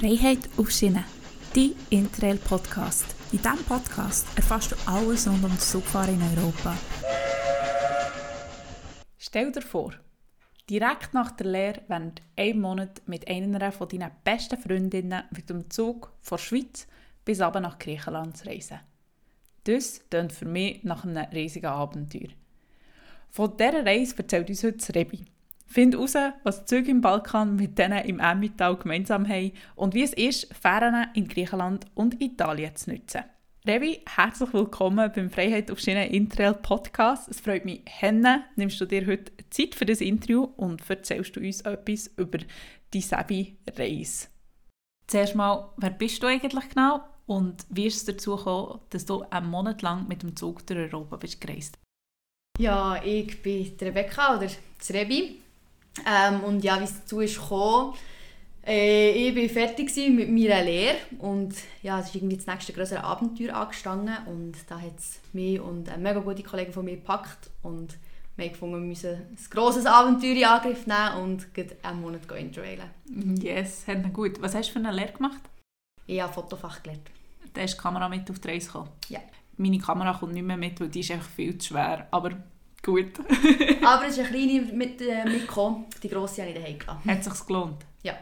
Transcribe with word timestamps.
Freiheit 0.00 0.48
auf 0.56 0.70
Schiene, 0.70 1.04
dein 1.54 1.74
Interrail-Podcast. 1.90 3.04
In 3.32 3.42
diesem 3.42 3.62
Podcast 3.66 4.26
erfährst 4.34 4.72
du 4.72 4.76
alles 4.86 5.28
rund 5.28 5.44
um 5.44 5.50
das 5.50 5.72
Zugfahren 5.72 6.14
in 6.14 6.38
Europa. 6.38 6.74
Stell 9.18 9.52
dir 9.52 9.60
vor, 9.60 9.92
direkt 10.70 11.12
nach 11.12 11.32
der 11.32 11.48
Lehre 11.48 11.82
während 11.88 12.22
einem 12.34 12.62
Monat 12.62 13.02
mit 13.04 13.28
einer 13.28 13.72
von 13.72 13.90
deinen 13.90 14.10
besten 14.24 14.56
Freundinnen 14.56 15.24
mit 15.32 15.50
dem 15.50 15.68
Zug 15.68 16.10
von 16.22 16.38
der 16.38 16.44
Schweiz 16.44 16.86
bis 17.26 17.42
aber 17.42 17.60
nach 17.60 17.78
Griechenland 17.78 18.38
zu 18.38 18.46
reisen. 18.46 18.80
Das 19.64 20.00
klingt 20.08 20.32
für 20.32 20.46
mich 20.46 20.82
nach 20.82 21.04
einem 21.04 21.26
riesigen 21.26 21.66
Abenteuer. 21.66 22.30
Von 23.28 23.54
dieser 23.54 23.84
Reise 23.84 24.16
erzählt 24.16 24.48
uns 24.48 24.64
heute 24.64 24.94
Rebi. 24.94 25.26
Find 25.72 25.94
heraus, 25.94 26.16
was 26.42 26.64
die 26.64 26.64
Züge 26.64 26.90
im 26.90 27.00
Balkan 27.00 27.54
mit 27.54 27.78
denen 27.78 28.04
im 28.04 28.18
Emmental 28.18 28.76
gemeinsam 28.76 29.28
haben 29.28 29.52
und 29.76 29.94
wie 29.94 30.02
es 30.02 30.12
ist, 30.14 30.52
Fähren 30.52 31.06
in 31.14 31.28
Griechenland 31.28 31.86
und 31.94 32.20
Italien 32.20 32.74
zu 32.74 32.90
nutzen. 32.90 33.22
Revi, 33.64 34.02
herzlich 34.04 34.52
willkommen 34.52 35.12
beim 35.14 35.30
Freiheit 35.30 35.70
auf 35.70 35.78
Schiene 35.78 36.08
Interrail 36.08 36.54
Podcast. 36.54 37.28
Es 37.28 37.40
freut 37.40 37.64
mich, 37.64 37.82
Henne, 37.86 38.46
nimmst 38.56 38.80
du 38.80 38.84
dir 38.84 39.06
heute 39.06 39.30
Zeit 39.50 39.76
für 39.76 39.86
das 39.86 40.00
Interview 40.00 40.42
und 40.56 40.82
erzählst 40.90 41.36
du 41.36 41.40
uns 41.40 41.60
etwas 41.60 42.08
über 42.16 42.38
die 42.92 43.00
Sebi-Reise. 43.00 44.26
Zuerst 45.06 45.36
mal, 45.36 45.72
wer 45.76 45.90
bist 45.90 46.20
du 46.20 46.26
eigentlich 46.26 46.68
genau 46.70 47.04
und 47.26 47.64
wie 47.68 47.86
ist 47.86 47.98
es 47.98 48.04
dazu 48.06 48.34
gekommen, 48.34 48.80
dass 48.90 49.06
du 49.06 49.22
einen 49.30 49.48
Monat 49.48 49.82
lang 49.82 50.08
mit 50.08 50.24
dem 50.24 50.34
Zug 50.34 50.66
durch 50.66 50.92
Europa 50.92 51.16
bist 51.16 51.40
gereist? 51.40 51.78
Ja, 52.58 53.00
ich 53.04 53.40
bin 53.40 53.72
Rebecca 53.80 54.36
oder 54.36 54.48
Rebi. 54.90 55.42
Ähm, 56.06 56.40
und 56.44 56.64
ja, 56.64 56.78
wie 56.80 56.84
es 56.84 57.00
dazu 57.00 57.20
ist 57.20 57.40
gekommen, 57.40 57.94
äh, 58.64 59.10
ich 59.10 59.34
war 59.34 59.48
fertig 59.48 59.94
mit 60.10 60.30
meiner 60.30 60.62
Lehre 60.62 60.96
und 61.18 61.54
ja, 61.82 61.98
es 61.98 62.08
ist 62.08 62.16
irgendwie 62.16 62.36
das 62.36 62.46
nächste 62.46 62.72
größere 62.72 63.02
Abenteuer 63.02 63.54
angestanden 63.54 64.16
und 64.26 64.52
da 64.68 64.78
hat 64.80 64.98
es 64.98 65.20
mich 65.32 65.60
und 65.60 65.88
eine 65.88 66.02
mega 66.02 66.20
gute 66.20 66.42
Kollegin 66.42 66.72
von 66.72 66.84
mir 66.84 66.96
gepackt 66.96 67.50
und 67.62 67.96
wir 68.36 68.46
haben 68.46 68.52
gefunden, 68.52 68.74
wir 68.76 68.86
müssen 68.86 69.14
ein 69.14 69.38
grosses 69.50 69.86
Abenteuer 69.86 70.36
in 70.36 70.44
Angriff 70.44 70.86
nehmen 70.86 71.22
und 71.22 71.46
einen 71.82 72.00
Monat 72.00 72.30
interrailen. 72.32 72.90
Yes, 73.40 73.86
hat 73.86 74.12
gut. 74.12 74.40
Was 74.40 74.54
hast 74.54 74.68
du 74.68 74.72
für 74.74 74.78
eine 74.78 74.92
Lehre 74.92 75.12
gemacht? 75.12 75.40
Ich 76.06 76.20
habe 76.20 76.32
Fotofach 76.32 76.82
gelernt. 76.82 77.10
Da 77.52 77.62
hast 77.62 77.74
du 77.74 77.76
die 77.76 77.82
Kamera 77.82 78.08
mit 78.08 78.30
auf 78.30 78.38
die 78.38 78.48
Reise 78.48 78.66
gekommen? 78.66 78.90
Ja. 79.08 79.20
Meine 79.56 79.78
Kamera 79.78 80.14
kommt 80.14 80.32
nicht 80.32 80.46
mehr 80.46 80.56
mit, 80.56 80.80
weil 80.80 80.88
die 80.88 81.00
ist 81.00 81.10
einfach 81.10 81.28
viel 81.28 81.58
zu 81.58 81.68
schwer, 81.68 82.06
aber 82.10 82.32
gut. 82.82 83.18
aber 83.84 84.06
es 84.06 84.18
ist 84.18 84.20
eine 84.20 84.28
kleine 84.28 84.60
mit, 84.72 85.00
äh, 85.00 85.24
mitgekommen, 85.24 85.86
die 86.02 86.08
grosse 86.08 86.42
habe 86.42 86.52
ich 86.52 86.58
daheim 86.58 86.78
gelassen. 86.78 87.10
Hat 87.10 87.18
es 87.18 87.24
sich 87.24 87.46
gelohnt? 87.46 87.86
Ja. 88.02 88.14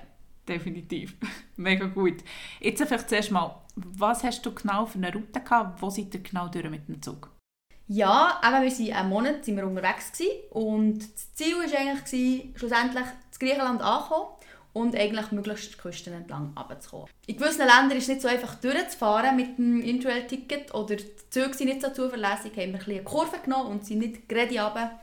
Definitiv. 0.46 1.16
Mega 1.56 1.86
gut. 1.86 2.24
Jetzt 2.60 2.82
vielleicht 2.82 3.08
zuerst 3.08 3.30
mal, 3.30 3.62
was 3.76 4.24
hast 4.24 4.44
du 4.44 4.54
genau 4.54 4.86
für 4.86 4.98
eine 4.98 5.12
Route 5.12 5.40
gehabt? 5.40 5.82
Wo 5.82 5.90
seid 5.90 6.14
ihr 6.14 6.22
genau 6.22 6.48
durch 6.48 6.68
mit 6.70 6.88
dem 6.88 7.02
Zug? 7.02 7.30
Ja, 7.90 8.40
eben, 8.44 8.62
wir 8.62 8.70
waren 8.70 8.96
einen 8.96 9.08
Monat 9.08 9.44
sind 9.44 9.56
wir 9.56 9.66
unterwegs 9.66 10.12
gewesen, 10.12 10.32
und 10.50 10.98
das 10.98 11.34
Ziel 11.34 11.54
war 11.54 11.78
eigentlich, 11.78 12.54
schlussendlich 12.54 13.04
in 13.04 13.38
Griechenland 13.38 13.80
anzukommen 13.80 14.28
und 14.72 14.94
eigentlich 14.94 15.32
möglichst 15.32 15.74
die 15.74 15.78
Küsten 15.78 16.12
entlang 16.12 16.52
runterzukommen. 16.56 17.08
In 17.26 17.36
gewissen 17.36 17.66
Ländern 17.66 17.92
ist 17.92 18.04
es 18.04 18.08
nicht 18.08 18.22
so 18.22 18.28
einfach 18.28 18.54
durchzufahren 18.56 19.36
mit 19.36 19.58
dem 19.58 19.80
Interrail-Ticket 19.82 20.74
oder 20.74 20.96
die 20.96 21.06
Züge 21.30 21.54
sind 21.54 21.68
nicht 21.68 21.82
so 21.82 21.90
zuverlässig, 21.90 22.52
haben 22.56 22.72
wir 22.72 22.80
ein 22.80 22.90
eine 22.90 23.02
Kurve 23.02 23.38
genommen 23.44 23.70
und 23.72 23.86
sind 23.86 23.98
nicht 23.98 24.28
gerade 24.28 24.60
runter 24.60 25.00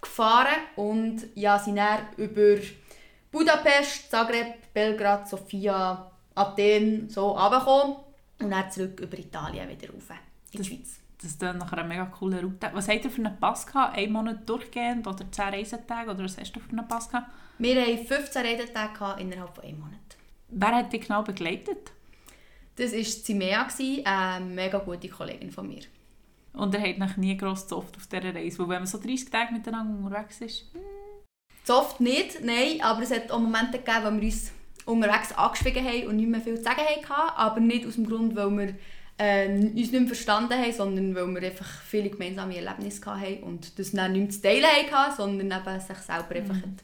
gefahren 0.00 0.56
und 0.76 1.26
ja, 1.34 1.58
sind 1.58 1.76
dann 1.76 2.00
über 2.16 2.56
Budapest, 3.30 4.10
Zagreb, 4.10 4.72
Belgrad, 4.72 5.28
Sofia, 5.28 6.10
Athen 6.34 7.08
so 7.08 7.30
runtergekommen 7.30 7.96
und 8.40 8.50
dann 8.50 8.70
zurück 8.70 9.00
über 9.00 9.18
Italien 9.18 9.68
wieder 9.68 9.92
rauf 9.92 10.10
in 10.52 10.62
die 10.62 10.68
Schweiz. 10.68 11.00
Das 11.20 11.32
ist 11.32 11.42
dann 11.42 11.58
nachher 11.58 11.78
eine 11.78 11.88
mega 11.88 12.06
coole 12.06 12.40
Route. 12.40 12.70
Was 12.72 12.88
habt 12.88 13.04
ihr 13.04 13.10
für 13.10 13.22
einen 13.22 13.38
Pass 13.38 13.66
gehabt? 13.66 13.96
Einen 13.96 14.12
Monat 14.12 14.48
durchgehend 14.48 15.06
oder 15.06 15.30
10 15.30 15.48
Reisetage? 15.48 16.10
Oder 16.10 16.24
was 16.24 16.38
hast 16.38 16.52
du 16.56 16.60
für 16.60 16.70
einen 16.70 16.88
Pass 16.88 17.10
gehabt? 17.10 17.30
Wir 17.58 17.80
hatten 17.80 18.06
15 18.06 18.42
Reisetage 18.42 19.20
innerhalb 19.20 19.54
von 19.54 19.64
einem 19.64 19.80
Monat. 19.80 19.98
Wer 20.48 20.76
hat 20.76 20.92
dich 20.92 21.02
genau 21.02 21.22
begleitet? 21.22 21.92
Das 22.76 22.92
war 22.92 23.02
Zimea, 23.02 23.68
eine 24.04 24.44
mega 24.46 24.78
gute 24.78 25.08
Kollegin 25.08 25.50
von 25.50 25.68
mir. 25.68 25.82
Und 26.54 26.74
er 26.74 26.88
hat 26.88 26.98
noch 26.98 27.16
nie 27.18 27.36
gross 27.36 27.70
oft 27.70 27.96
auf 27.96 28.06
dieser 28.06 28.34
Reise, 28.34 28.58
weil 28.58 28.68
wenn 28.70 28.78
man 28.78 28.86
so 28.86 28.98
30 28.98 29.30
Tage 29.30 29.52
miteinander 29.52 30.02
unterwegs 30.02 30.40
ist... 30.40 30.72
Hm. 30.72 30.80
Zu 31.64 31.74
oft 31.74 32.00
nicht, 32.00 32.42
nein, 32.42 32.80
aber 32.80 33.02
es 33.02 33.10
hat 33.10 33.30
auch 33.30 33.38
Momente 33.38 33.78
gegeben, 33.78 34.04
wo 34.04 34.20
wir 34.20 34.22
uns 34.22 34.50
unterwegs 34.86 35.32
angeschwiegen 35.32 35.84
haben 35.84 36.06
und 36.06 36.16
nicht 36.16 36.30
mehr 36.30 36.40
viel 36.40 36.56
zu 36.56 36.62
sagen 36.62 36.80
hatten, 36.80 37.36
aber 37.36 37.60
nicht 37.60 37.86
aus 37.86 37.96
dem 37.96 38.06
Grund, 38.06 38.34
weil 38.34 38.50
wir 38.50 38.74
äh, 39.20 39.48
uns 39.48 39.74
nicht 39.74 39.92
mehr 39.92 40.06
verstanden 40.06 40.54
haben, 40.54 40.72
sondern 40.72 41.14
weil 41.14 41.26
wir 41.34 41.50
einfach 41.50 41.66
viele 41.82 42.08
gemeinsame 42.08 42.56
Erlebnisse 42.56 43.04
hatten 43.04 43.42
und 43.42 43.78
das 43.78 43.92
dann 43.92 44.12
nicht 44.12 44.20
mehr 44.22 44.30
zu 44.30 44.40
teilen 44.40 44.90
hatten, 44.90 45.16
sondern 45.16 45.60
eben 45.60 45.80
sich 45.80 45.98
selber 45.98 46.34
einfach 46.36 46.54
mhm. 46.54 46.76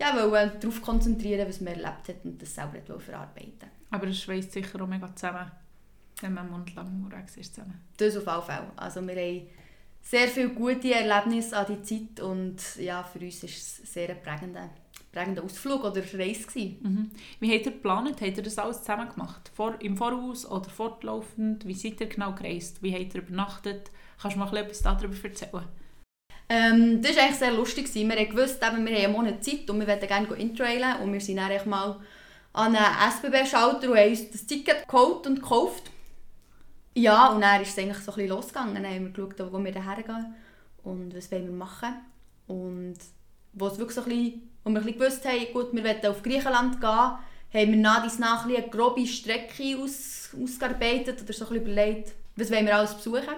ja, 0.00 0.30
wollen 0.30 0.52
darauf 0.60 0.82
konzentrieren, 0.82 1.48
was 1.48 1.60
man 1.60 1.74
erlebt 1.74 2.08
hat 2.08 2.24
und 2.24 2.42
das 2.42 2.52
selber 2.52 2.98
verarbeiten 2.98 3.70
Aber 3.90 4.08
es 4.08 4.20
schweißt 4.20 4.50
sicher 4.50 4.82
auch 4.82 4.88
mega 4.88 5.14
zusammen, 5.14 5.52
wenn 6.20 6.34
man 6.34 6.50
monatelang 6.50 7.04
unterwegs 7.04 7.36
ist 7.36 7.54
zusammen. 7.54 7.80
Das 7.96 8.16
auf 8.16 8.26
jeden 8.26 8.42
Fall. 8.42 8.72
Also 8.74 9.06
wir 9.06 9.14
haben 9.14 9.46
sehr 10.00 10.26
viele 10.26 10.48
gute 10.48 10.92
Erlebnisse 10.92 11.56
an 11.56 11.66
die 11.68 11.82
Zeit 11.82 12.20
und 12.20 12.56
ja, 12.76 13.04
für 13.04 13.20
uns 13.20 13.44
ist 13.44 13.82
es 13.84 13.92
sehr 13.92 14.12
prägender 14.16 14.68
prägender 15.12 15.44
Ausflug 15.44 15.84
oder 15.84 16.02
Reise 16.14 16.46
Mhm. 16.54 17.10
Wie 17.38 17.54
habt 17.54 17.66
ihr 17.66 17.72
geplant? 17.72 18.20
Habt 18.20 18.36
ihr 18.36 18.42
das 18.42 18.58
alles 18.58 18.80
zusammen 18.80 19.08
gemacht? 19.10 19.50
Vor, 19.54 19.74
Im 19.80 19.96
Voraus 19.96 20.50
oder 20.50 20.68
fortlaufend? 20.68 21.66
Wie 21.66 21.74
seid 21.74 22.00
ihr 22.00 22.08
genau 22.08 22.32
gereist? 22.32 22.82
Wie 22.82 22.94
habt 22.94 23.14
ihr 23.14 23.22
übernachtet? 23.22 23.90
Kannst 24.20 24.36
du 24.36 24.40
mal 24.40 24.56
etwas 24.56 24.82
darüber 24.82 25.14
erzählen? 25.22 25.64
Ähm, 26.48 27.02
das 27.02 27.16
war 27.16 27.24
eigentlich 27.24 27.38
sehr 27.38 27.52
lustig. 27.52 27.94
Wir 27.94 28.08
haben 28.08 28.28
gewusst, 28.28 28.62
eben, 28.62 28.86
wir 28.86 28.96
haben 28.96 29.04
einen 29.04 29.12
Monat 29.12 29.44
Zeit 29.44 29.68
und 29.68 29.80
wir 29.80 29.86
wollten 29.86 30.06
gerne 30.06 30.34
intrailen 30.34 30.96
und 31.02 31.12
wir 31.12 31.20
sind 31.20 31.36
dann 31.36 31.68
mal 31.68 32.00
an 32.52 32.76
einen 32.76 33.10
SBB-Schalter 33.10 33.90
und 33.90 33.96
haben 33.96 34.10
uns 34.10 34.30
das 34.30 34.46
Ticket 34.46 34.88
geholt 34.88 35.26
und 35.26 35.36
gekauft. 35.36 35.90
Ja, 36.94 37.28
und 37.28 37.40
dann 37.40 37.62
ist 37.62 37.70
es 37.70 37.78
eigentlich 37.78 37.98
so 37.98 38.12
ein 38.12 38.16
bisschen 38.16 38.30
losgegangen. 38.30 38.74
Dann 38.74 38.86
haben 38.86 39.04
wir 39.16 39.26
geschaut, 39.26 39.52
wo 39.52 39.64
wir 39.64 39.72
hergehen 39.72 40.34
und 40.82 41.16
was 41.16 41.30
wollen 41.32 41.46
wir 41.46 41.52
machen. 41.52 41.94
Und 42.46 42.98
wo 43.52 43.66
es 43.66 43.78
wirklich 43.78 43.94
so 43.94 44.02
ein 44.02 44.08
bisschen 44.08 44.52
und 44.64 44.74
wir 44.74 44.80
ein 44.80 44.98
gewusst 44.98 45.24
haben, 45.24 45.52
gut, 45.52 45.72
wir 45.72 45.84
wollen 45.84 46.06
auf 46.06 46.22
Griechenland 46.22 46.80
gehen, 46.80 46.90
haben 46.90 47.18
wir 47.52 47.76
nach 47.76 48.02
dies 48.02 48.18
nach 48.18 48.44
eine 48.44 48.62
grobe 48.62 49.06
Strecke 49.06 49.78
aus, 49.78 50.30
ausgearbeitet 50.40 51.22
oder 51.22 51.32
so 51.32 51.48
ein 51.48 51.56
überlegt, 51.56 52.12
was 52.36 52.50
wollen 52.50 52.66
wir 52.66 52.76
alles 52.76 52.94
besuchen. 52.94 53.34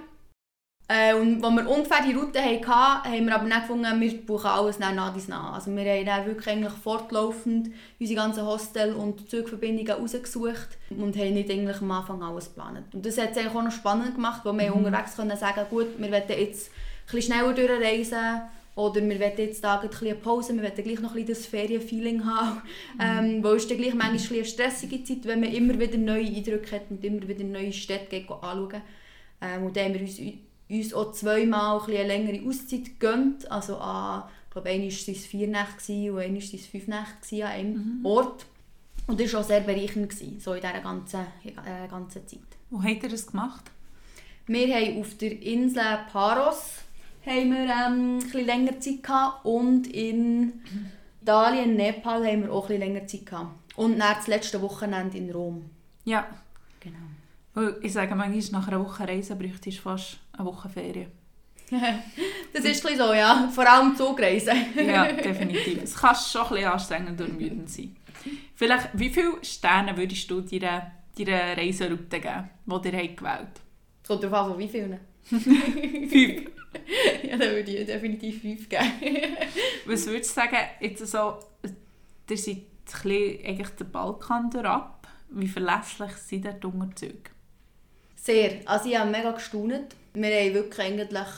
Äh, 0.87 1.15
und 1.15 1.43
als 1.43 1.55
wir 1.55 1.71
ungefähr 1.71 2.03
die 2.07 2.13
Route 2.13 2.39
hatten, 2.39 2.69
haben 2.69 3.27
wir 3.27 3.35
aber 3.35 3.45
nicht 3.45 3.61
gefunden, 3.63 4.01
wir 4.01 4.27
buchen 4.27 4.49
alles 4.49 4.79
nach 4.79 5.15
dies 5.15 5.29
nach. 5.29 5.55
Also 5.55 5.75
wir 5.75 5.83
haben 5.83 6.05
dann 6.05 6.27
wirklich 6.27 6.47
eigentlich 6.47 6.75
fortlaufend 6.75 7.71
unsere 7.99 8.21
ganzen 8.21 8.45
Hostel- 8.45 8.93
und 8.93 9.31
Zugverbindungen 9.31 9.95
rausgesucht 9.95 10.77
und 10.91 11.17
haben 11.17 11.33
nicht 11.33 11.51
eigentlich 11.51 11.81
am 11.81 11.91
Anfang 11.91 12.23
alles 12.23 12.53
geplant. 12.53 12.85
Und 12.93 13.07
das 13.07 13.17
hat 13.17 13.31
es 13.31 13.39
eigentlich 13.39 13.55
auch 13.55 13.63
noch 13.63 13.73
spannend 13.73 14.15
gemacht, 14.15 14.45
weil 14.45 14.59
wir 14.59 14.71
mhm. 14.73 14.85
unterwegs 14.85 15.17
können 15.17 15.37
sagen 15.39 15.65
gut, 15.71 15.87
wir 15.97 16.11
wollen 16.13 16.23
jetzt 16.29 16.71
ein 16.71 17.17
bisschen 17.17 17.33
schneller 17.33 17.55
durchreisen 17.55 18.43
oder 18.77 18.97
wir 18.97 19.21
wollen 19.21 19.33
jetzt 19.37 19.63
da 19.63 19.79
ein 19.79 19.89
bisschen 19.89 20.21
Pause, 20.21 20.55
wir 20.55 20.63
wollen 20.63 20.75
gleich 20.75 21.01
noch 21.01 21.15
ein 21.15 21.25
bisschen 21.25 21.35
das 21.35 21.47
Ferienfeeling 21.47 22.25
haben. 22.25 22.63
Mhm. 22.95 23.01
Ähm, 23.01 23.45
wo 23.45 23.51
ist 23.51 23.71
dann 23.71 23.79
gleich 23.79 23.95
manchmal 23.95 24.39
eine 24.41 24.45
stressige 24.45 25.05
Zeit, 25.05 25.25
wenn 25.25 25.41
man 25.41 25.53
immer 25.53 25.79
wieder 25.79 25.97
neue 25.97 26.27
Eindrücke 26.27 26.77
hat 26.77 26.91
und 26.91 27.05
immer 27.05 27.27
wieder 27.29 27.45
neue 27.45 27.73
Städte 27.73 28.07
geht 28.07 28.31
anschauen. 28.31 28.83
Ähm, 29.41 29.65
und 29.65 29.77
dann 29.77 29.85
haben 29.85 29.95
wir 29.95 30.01
uns, 30.01 30.21
uns 30.69 30.95
auch 30.95 31.13
zweimal 31.13 31.81
ein 31.81 31.87
eine 31.87 32.07
längere 32.07 32.49
Auszeit 32.49 32.85
gegönnt. 32.85 33.51
Also 33.51 33.77
an, 33.77 34.25
ich 34.47 34.51
glaube, 34.51 34.69
einmal 34.71 34.91
waren 34.91 35.15
es 35.15 35.27
vier 35.27 35.47
Nächte 35.47 36.13
und 36.13 36.19
einmal 36.19 36.43
waren 36.43 36.55
es 36.55 36.67
fünf 36.67 36.89
Nächte 36.89 37.47
an 37.47 37.53
einem 37.53 37.99
mhm. 38.01 38.07
Ort. 38.07 38.47
Und 39.07 39.21
das 39.21 39.33
war 39.35 39.41
auch 39.41 39.45
sehr 39.45 39.61
bereichernd, 39.61 40.13
so 40.41 40.55
in 40.55 40.61
dieser 40.61 40.81
ganzen, 40.81 41.21
äh, 41.45 41.89
ganzen 41.89 42.27
Zeit. 42.27 42.41
Wo 42.71 42.83
habt 42.83 43.03
ihr 43.03 43.09
das 43.09 43.27
gemacht? 43.27 43.71
Wir 44.47 44.75
haben 44.75 45.01
auf 45.01 45.17
der 45.17 45.41
Insel 45.43 45.99
Paros 46.11 46.85
haben 47.27 47.51
wir 47.51 47.65
ähm, 47.65 48.19
ein 48.35 48.47
länger 48.47 48.81
Zeit 48.81 49.03
gehabt 49.03 49.45
und 49.45 49.87
in 49.87 50.61
Italien, 51.23 51.77
Nepal 51.77 52.27
haben 52.27 52.43
wir 52.43 52.53
auch 52.53 52.69
ein 52.69 52.79
länger 52.79 53.07
Zeit 53.07 53.27
gehabt. 53.27 53.55
Und 53.77 53.99
nach 53.99 54.17
das 54.17 54.27
letzte 54.27 54.61
Wochenende 54.61 55.17
in 55.17 55.31
Rom. 55.31 55.71
Ja. 56.05 56.27
Genau. 56.81 57.71
Ich 57.83 57.93
sage 57.93 58.15
manchmal, 58.15 58.61
nach 58.61 58.69
einer 58.69 58.85
Woche 58.85 59.09
Reise 59.09 59.37
bräuchte 59.37 59.69
ich 59.69 59.81
fast 59.81 60.19
eine 60.33 60.47
Woche 60.47 60.69
Ferien. 60.69 61.11
das 62.53 62.65
ist 62.65 62.83
so, 62.83 63.15
ja. 63.15 63.49
Vor 63.53 63.67
allem 63.69 63.97
Zugreisen. 63.97 64.57
ja, 64.77 65.11
definitiv. 65.13 65.83
Es 65.83 65.97
kann 65.97 66.15
schon 66.15 66.43
ein 66.43 66.49
bisschen 66.51 66.69
anstrengend 66.69 67.21
und 67.21 67.39
müde 67.39 67.67
sein. 67.67 67.97
Vielleicht, 68.55 68.91
wie 68.95 69.11
viele 69.11 69.43
Sterne 69.43 69.97
würdest 69.97 70.31
du 70.31 70.41
deiner, 70.41 70.93
deiner 71.19 71.57
Reiseroute 71.57 72.21
geben, 72.21 72.51
die 72.67 72.89
ihr 72.89 72.93
gewählt 72.93 73.21
habt? 73.23 73.61
Es 74.03 74.09
kommt 74.09 74.23
darauf 74.23 74.47
an, 74.47 74.51
von 74.51 74.59
wie 74.59 74.69
vielen. 74.69 75.01
Fünf. 75.29 76.51
ja, 77.23 77.37
dann 77.37 77.51
würde 77.51 77.71
ich 77.71 77.87
definitiv 77.87 78.43
fünf 78.43 78.69
geben. 78.69 78.93
Was 79.87 80.07
würdest 80.07 80.31
du 80.31 80.35
sagen, 80.35 80.57
jetzt 80.81 81.07
so, 81.07 81.39
ihr 82.29 82.37
seid 82.37 82.63
eigentlich 83.03 83.69
den 83.71 83.91
Balkan 83.91 84.55
ab. 84.65 85.09
Wie 85.31 85.49
verlässlich 85.49 86.13
sind 86.13 86.45
die 86.45 86.67
Unterzüge? 86.67 87.31
Sehr. 88.17 88.61
Also 88.67 88.89
ich 88.89 88.99
habe 88.99 89.11
mega 89.11 89.33
gestaunt. 89.33 89.97
Wir 90.13 90.41
haben 90.41 90.55
wirklich 90.55 90.87
eigentlich, 90.87 91.29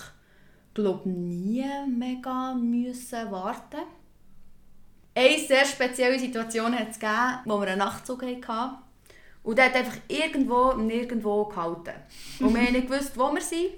glaube 0.75 1.09
nie 1.09 1.65
mega 1.89 2.55
müssen 2.55 3.31
warten. 3.31 3.83
Eine 5.15 5.39
sehr 5.39 5.65
spezielle 5.65 6.19
Situation 6.19 6.79
hat 6.79 6.91
es 6.91 6.99
gegeben, 6.99 7.41
wo 7.47 7.59
wir 7.59 7.69
einen 7.69 7.79
Nachtzug 7.79 8.23
hatten. 8.23 8.86
Und 9.47 9.59
der 9.59 9.67
hat 9.67 9.77
einfach 9.77 9.97
irgendwo 10.09 10.73
nirgendwo 10.73 11.45
gehalten. 11.45 11.95
Und 12.41 12.53
wir 12.53 12.63
haben 12.63 12.73
nicht 12.73 12.91
gewusst, 12.91 13.17
wo 13.17 13.33
wir 13.33 13.41
sind. 13.41 13.69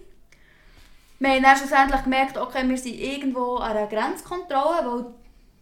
Wir 1.19 1.29
haben 1.29 1.43
dann 1.43 1.59
schlussendlich 1.59 2.03
gemerkt, 2.05 2.39
okay, 2.39 2.67
wir 2.67 2.79
sind 2.79 2.99
irgendwo 2.99 3.57
an 3.57 3.77
einer 3.77 3.87
Grenzkontrolle, 3.87 4.87
wo 4.87 5.15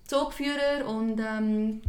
Zugführer 0.07 0.87
und 0.87 1.19
ähm, 1.19 1.83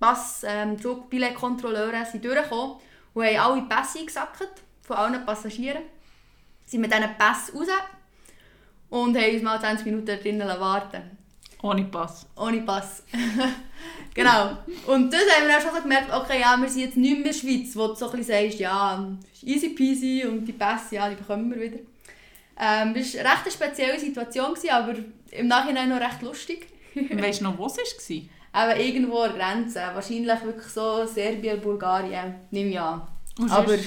Pass, 0.00 0.42
ähm, 0.44 0.76
Zugbilletkontrolleure 0.76 2.04
sind 2.04 2.24
durchgekommen 2.24 2.78
und 3.14 3.24
haben 3.24 3.36
alle 3.36 3.62
Pässe 3.62 4.00
eingesackt 4.00 4.48
von 4.82 4.96
allen 4.96 5.24
Passagieren. 5.24 5.82
Sind 6.66 6.80
mit 6.80 6.92
diesen 6.92 7.16
Pässen 7.16 7.58
raus 7.58 7.68
und 8.90 9.16
haben 9.16 9.34
uns 9.34 9.42
mal 9.44 9.60
20 9.60 9.86
Minuten 9.86 10.18
drinnen 10.20 10.48
warten 10.48 11.21
Ohne 11.62 11.84
Pass. 11.84 12.26
Ohne 12.36 12.60
Pass. 12.62 13.04
genau. 14.14 14.58
Und 14.86 15.12
das 15.12 15.20
haben 15.20 15.46
wir 15.46 15.54
dann 15.54 15.62
schon 15.62 15.74
so 15.74 15.80
gemerkt, 15.80 16.12
okay, 16.12 16.40
ja, 16.40 16.56
wir 16.60 16.68
sind 16.68 16.82
jetzt 16.82 16.96
nicht 16.96 17.10
mehr 17.10 17.18
in 17.18 17.24
der 17.24 17.32
Schweiz, 17.32 17.76
wo 17.76 17.88
du 17.88 17.94
so 17.94 18.10
ein 18.10 18.18
bisschen 18.18 18.42
sagst, 18.42 18.58
ja, 18.58 19.08
easy 19.42 19.68
peasy 19.70 20.24
und 20.26 20.44
die 20.44 20.52
Pässe, 20.52 20.96
ja, 20.96 21.08
die 21.08 21.14
bekommen 21.14 21.50
wir 21.50 21.60
wieder. 21.60 21.78
Ähm, 22.58 22.94
das 22.94 23.14
war 23.14 23.20
eine 23.20 23.30
recht 23.30 23.52
spezielle 23.52 23.98
Situation, 23.98 24.54
aber 24.70 24.94
im 25.30 25.46
Nachhinein 25.46 25.88
noch 25.88 26.00
recht 26.00 26.20
lustig. 26.22 26.66
weißt 26.94 27.40
du 27.40 27.44
noch, 27.44 27.58
wo 27.58 27.66
es 27.66 27.76
war? 27.78 28.16
Aber 28.54 28.76
irgendwo 28.76 29.20
an 29.20 29.32
der 29.34 29.38
Grenze. 29.38 29.80
Wahrscheinlich 29.94 30.44
wirklich 30.44 30.66
so 30.66 31.06
Serbien, 31.06 31.58
Bulgarien, 31.58 32.34
nehme 32.50 32.70
ich 32.70 32.78
an. 32.78 33.00
Und 33.38 33.50
aber... 33.50 33.78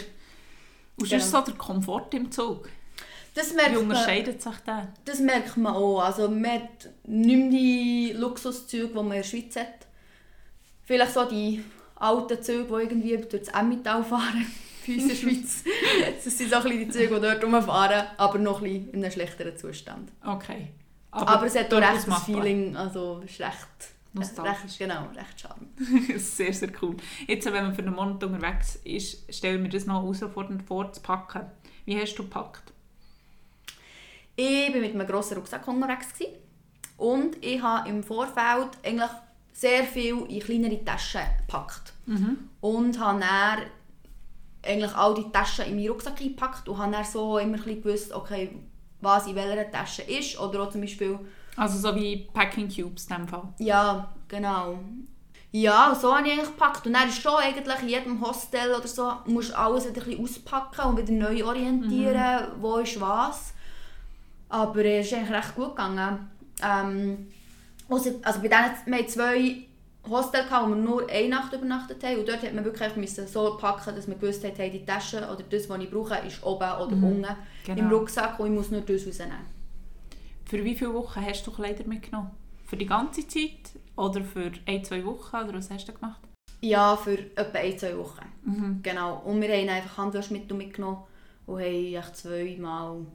Und 0.98 1.07
genau. 1.07 1.24
so 1.24 1.42
der 1.42 1.54
Komfort 1.54 2.07
im 2.16 2.31
Zug? 2.31 2.68
Das 3.35 3.53
merkt 3.53 3.73
Wie 3.73 3.77
unterscheidet 3.77 4.41
sich 4.41 4.55
das? 4.65 4.85
Das 5.03 5.19
merkt 5.19 5.57
man 5.57 5.75
auch. 5.75 5.99
Also 5.99 6.29
man 6.29 6.51
hat 6.51 6.89
nicht 7.03 7.37
mehr 7.37 7.49
die 7.49 8.13
Luxuszüge, 8.15 8.87
die 8.87 8.93
man 8.93 9.07
in 9.07 9.17
der 9.17 9.23
Schweiz 9.23 9.55
hat. 9.57 9.87
Vielleicht 10.85 11.13
so 11.13 11.25
die 11.25 11.61
alten 11.95 12.41
Züge, 12.41 12.63
die 12.63 12.83
irgendwie 12.83 13.17
durch 13.17 13.43
das 13.43 13.49
Emmental 13.49 14.03
fahren 14.05 14.45
bei 14.87 14.93
uns 14.93 15.03
in 15.03 15.09
der 15.09 15.15
Schweiz. 15.15 15.63
das 16.23 16.37
sind 16.37 16.49
so 16.49 16.55
ein 16.55 16.63
bisschen 16.63 16.79
die 16.79 16.89
Züge, 16.89 17.15
die 17.15 17.21
dort 17.21 17.43
rumfahren, 17.43 18.07
aber 18.15 18.39
noch 18.39 18.61
ein 18.61 18.63
bisschen 18.63 18.89
in 18.91 19.03
einem 19.03 19.11
schlechteren 19.11 19.57
Zustand. 19.57 20.11
Okay. 20.25 20.69
Aber, 21.11 21.27
aber 21.29 21.45
es 21.45 21.55
hat 21.55 21.73
auch 21.73 21.81
recht 21.81 22.07
das 22.07 22.23
Feeling, 22.23 22.75
also 22.75 23.21
es 23.25 23.31
ist 23.31 23.41
recht... 23.41 23.91
Recht, 24.17 24.79
genau, 24.79 25.09
recht 25.13 25.41
schade. 25.41 25.59
sehr, 26.17 26.53
sehr 26.53 26.69
cool. 26.81 26.95
Jetzt, 27.27 27.45
wenn 27.47 27.65
man 27.65 27.75
für 27.75 27.81
einen 27.81 27.93
Monat 27.93 28.23
unterwegs 28.23 28.79
ist, 28.85 29.33
stellen 29.33 29.61
wir 29.61 29.69
das 29.69 29.85
noch 29.87 30.03
herausfordernd 30.03 30.63
vor, 30.63 30.89
zu 30.93 31.01
packen. 31.01 31.41
Wie 31.83 31.99
hast 31.99 32.15
du 32.15 32.23
gepackt? 32.23 32.71
Ich 34.35 34.73
war 34.73 34.81
mit 34.81 34.93
einem 34.93 35.07
grossen 35.07 35.37
Rucksack 35.37 35.67
unterwegs 35.67 36.07
und 36.97 37.43
ich 37.43 37.61
habe 37.61 37.89
im 37.89 38.03
Vorfeld 38.03 38.69
eigentlich 38.83 39.09
sehr 39.53 39.83
viel 39.83 40.25
in 40.27 40.39
kleinere 40.41 40.83
Taschen 40.83 41.21
gepackt. 41.39 41.93
Mhm. 42.05 42.49
Und 42.61 42.99
habe 42.99 43.19
dann 43.19 43.59
eigentlich 44.63 44.95
all 44.95 45.13
die 45.13 45.31
Taschen 45.31 45.65
in 45.65 45.75
meinen 45.75 45.89
Rucksack 45.89 46.17
gepackt 46.17 46.67
und 46.67 46.77
habe 46.77 46.91
dann 46.91 47.05
so 47.05 47.37
immer 47.37 47.57
ein 47.57 47.81
gewusst, 47.81 48.13
okay, 48.13 48.49
was 49.01 49.27
in 49.27 49.35
welcher 49.35 49.71
Tasche 49.71 50.01
ist. 50.01 50.39
Oder 50.39 50.63
auch 50.63 50.69
zum 50.71 50.81
Beispiel... 50.81 51.19
Also 51.55 51.77
so 51.77 51.95
wie 51.95 52.27
Packing 52.33 52.67
Cubes 52.67 53.05
in 53.05 53.15
dem 53.15 53.27
Fall? 53.27 53.47
Ja, 53.59 54.13
genau. 54.27 54.79
Ja, 55.51 55.95
so 55.95 56.13
habe 56.13 56.27
ich 56.27 56.33
eigentlich 56.33 56.49
gepackt. 56.49 56.85
Und 56.85 56.93
dann 56.93 57.07
ist 57.07 57.21
schon 57.21 57.35
eigentlich 57.35 57.79
in 57.81 57.89
jedem 57.89 58.21
Hostel 58.21 58.73
oder 58.73 58.87
so, 58.87 59.13
musst 59.25 59.51
du 59.51 59.57
alles 59.57 59.87
wieder 59.87 60.01
ein 60.01 60.07
bisschen 60.07 60.23
auspacken 60.23 60.89
und 60.89 60.97
wieder 60.97 61.13
neu 61.13 61.45
orientieren, 61.45 62.57
mhm. 62.57 62.61
wo 62.61 62.77
ist 62.77 62.99
was. 62.99 63.53
Aber 64.50 64.86
es 64.86 65.07
ist 65.07 65.13
eigentlich 65.13 65.38
recht 65.38 65.56
gut 65.56 65.75
gegangen. 65.75 66.30
Ähm, 66.63 67.27
also 67.89 68.12
bei 68.42 68.47
denen, 68.47 68.71
wir 68.86 68.97
hatten 68.97 69.07
zwei 69.07 69.65
Hostels, 70.09 70.45
wo 70.50 70.68
wir 70.69 70.75
nur 70.75 71.09
eine 71.09 71.30
Nacht 71.30 71.53
übernachtet 71.53 72.03
haben. 72.03 72.19
Und 72.19 72.27
dort 72.27 72.42
musste 72.42 72.56
man 72.56 72.65
wirklich 72.65 72.95
müssen 72.95 73.27
so 73.27 73.57
packen, 73.57 73.95
dass 73.95 74.07
man 74.07 74.19
gewusst 74.19 74.44
hat, 74.44 74.57
hey, 74.57 74.69
die 74.69 74.86
Tasche 74.86 75.18
oder 75.18 75.44
das, 75.50 75.69
was 75.69 75.81
ich 75.81 75.89
brauche, 75.89 76.15
ist 76.25 76.44
oben 76.44 76.71
oder 76.71 76.95
mhm. 76.95 77.03
unten 77.03 77.36
genau. 77.65 77.81
im 77.81 77.89
Rucksack 77.89 78.39
und 78.39 78.47
ich 78.47 78.53
muss 78.53 78.71
nur 78.71 78.81
das 78.81 79.06
rausnehmen. 79.06 79.56
Für 80.45 80.63
wie 80.63 80.75
viele 80.75 80.94
Wochen 80.94 81.25
hast 81.25 81.45
du 81.45 81.51
Kleider 81.51 81.86
mitgenommen? 81.88 82.31
Für 82.65 82.77
die 82.77 82.86
ganze 82.86 83.27
Zeit 83.27 83.71
oder 83.95 84.24
für 84.24 84.51
ein, 84.68 84.83
zwei 84.83 85.03
Wochen? 85.06 85.36
Oder 85.36 85.56
was 85.56 85.69
hast 85.69 85.88
du 85.88 85.94
gemacht? 85.94 86.21
Ja, 86.62 86.95
für 86.95 87.18
etwa 87.36 87.57
ein, 87.57 87.77
zwei 87.77 87.97
Wochen. 87.97 88.25
Mhm. 88.44 88.80
Genau. 88.83 89.21
Und 89.25 89.42
wir 89.42 89.50
haben 89.50 89.69
einfach 89.69 89.97
Handwaschmittel 89.97 90.56
mitgenommen 90.56 91.03
und 91.47 91.62
haben 91.62 92.13
zweimal 92.13 93.06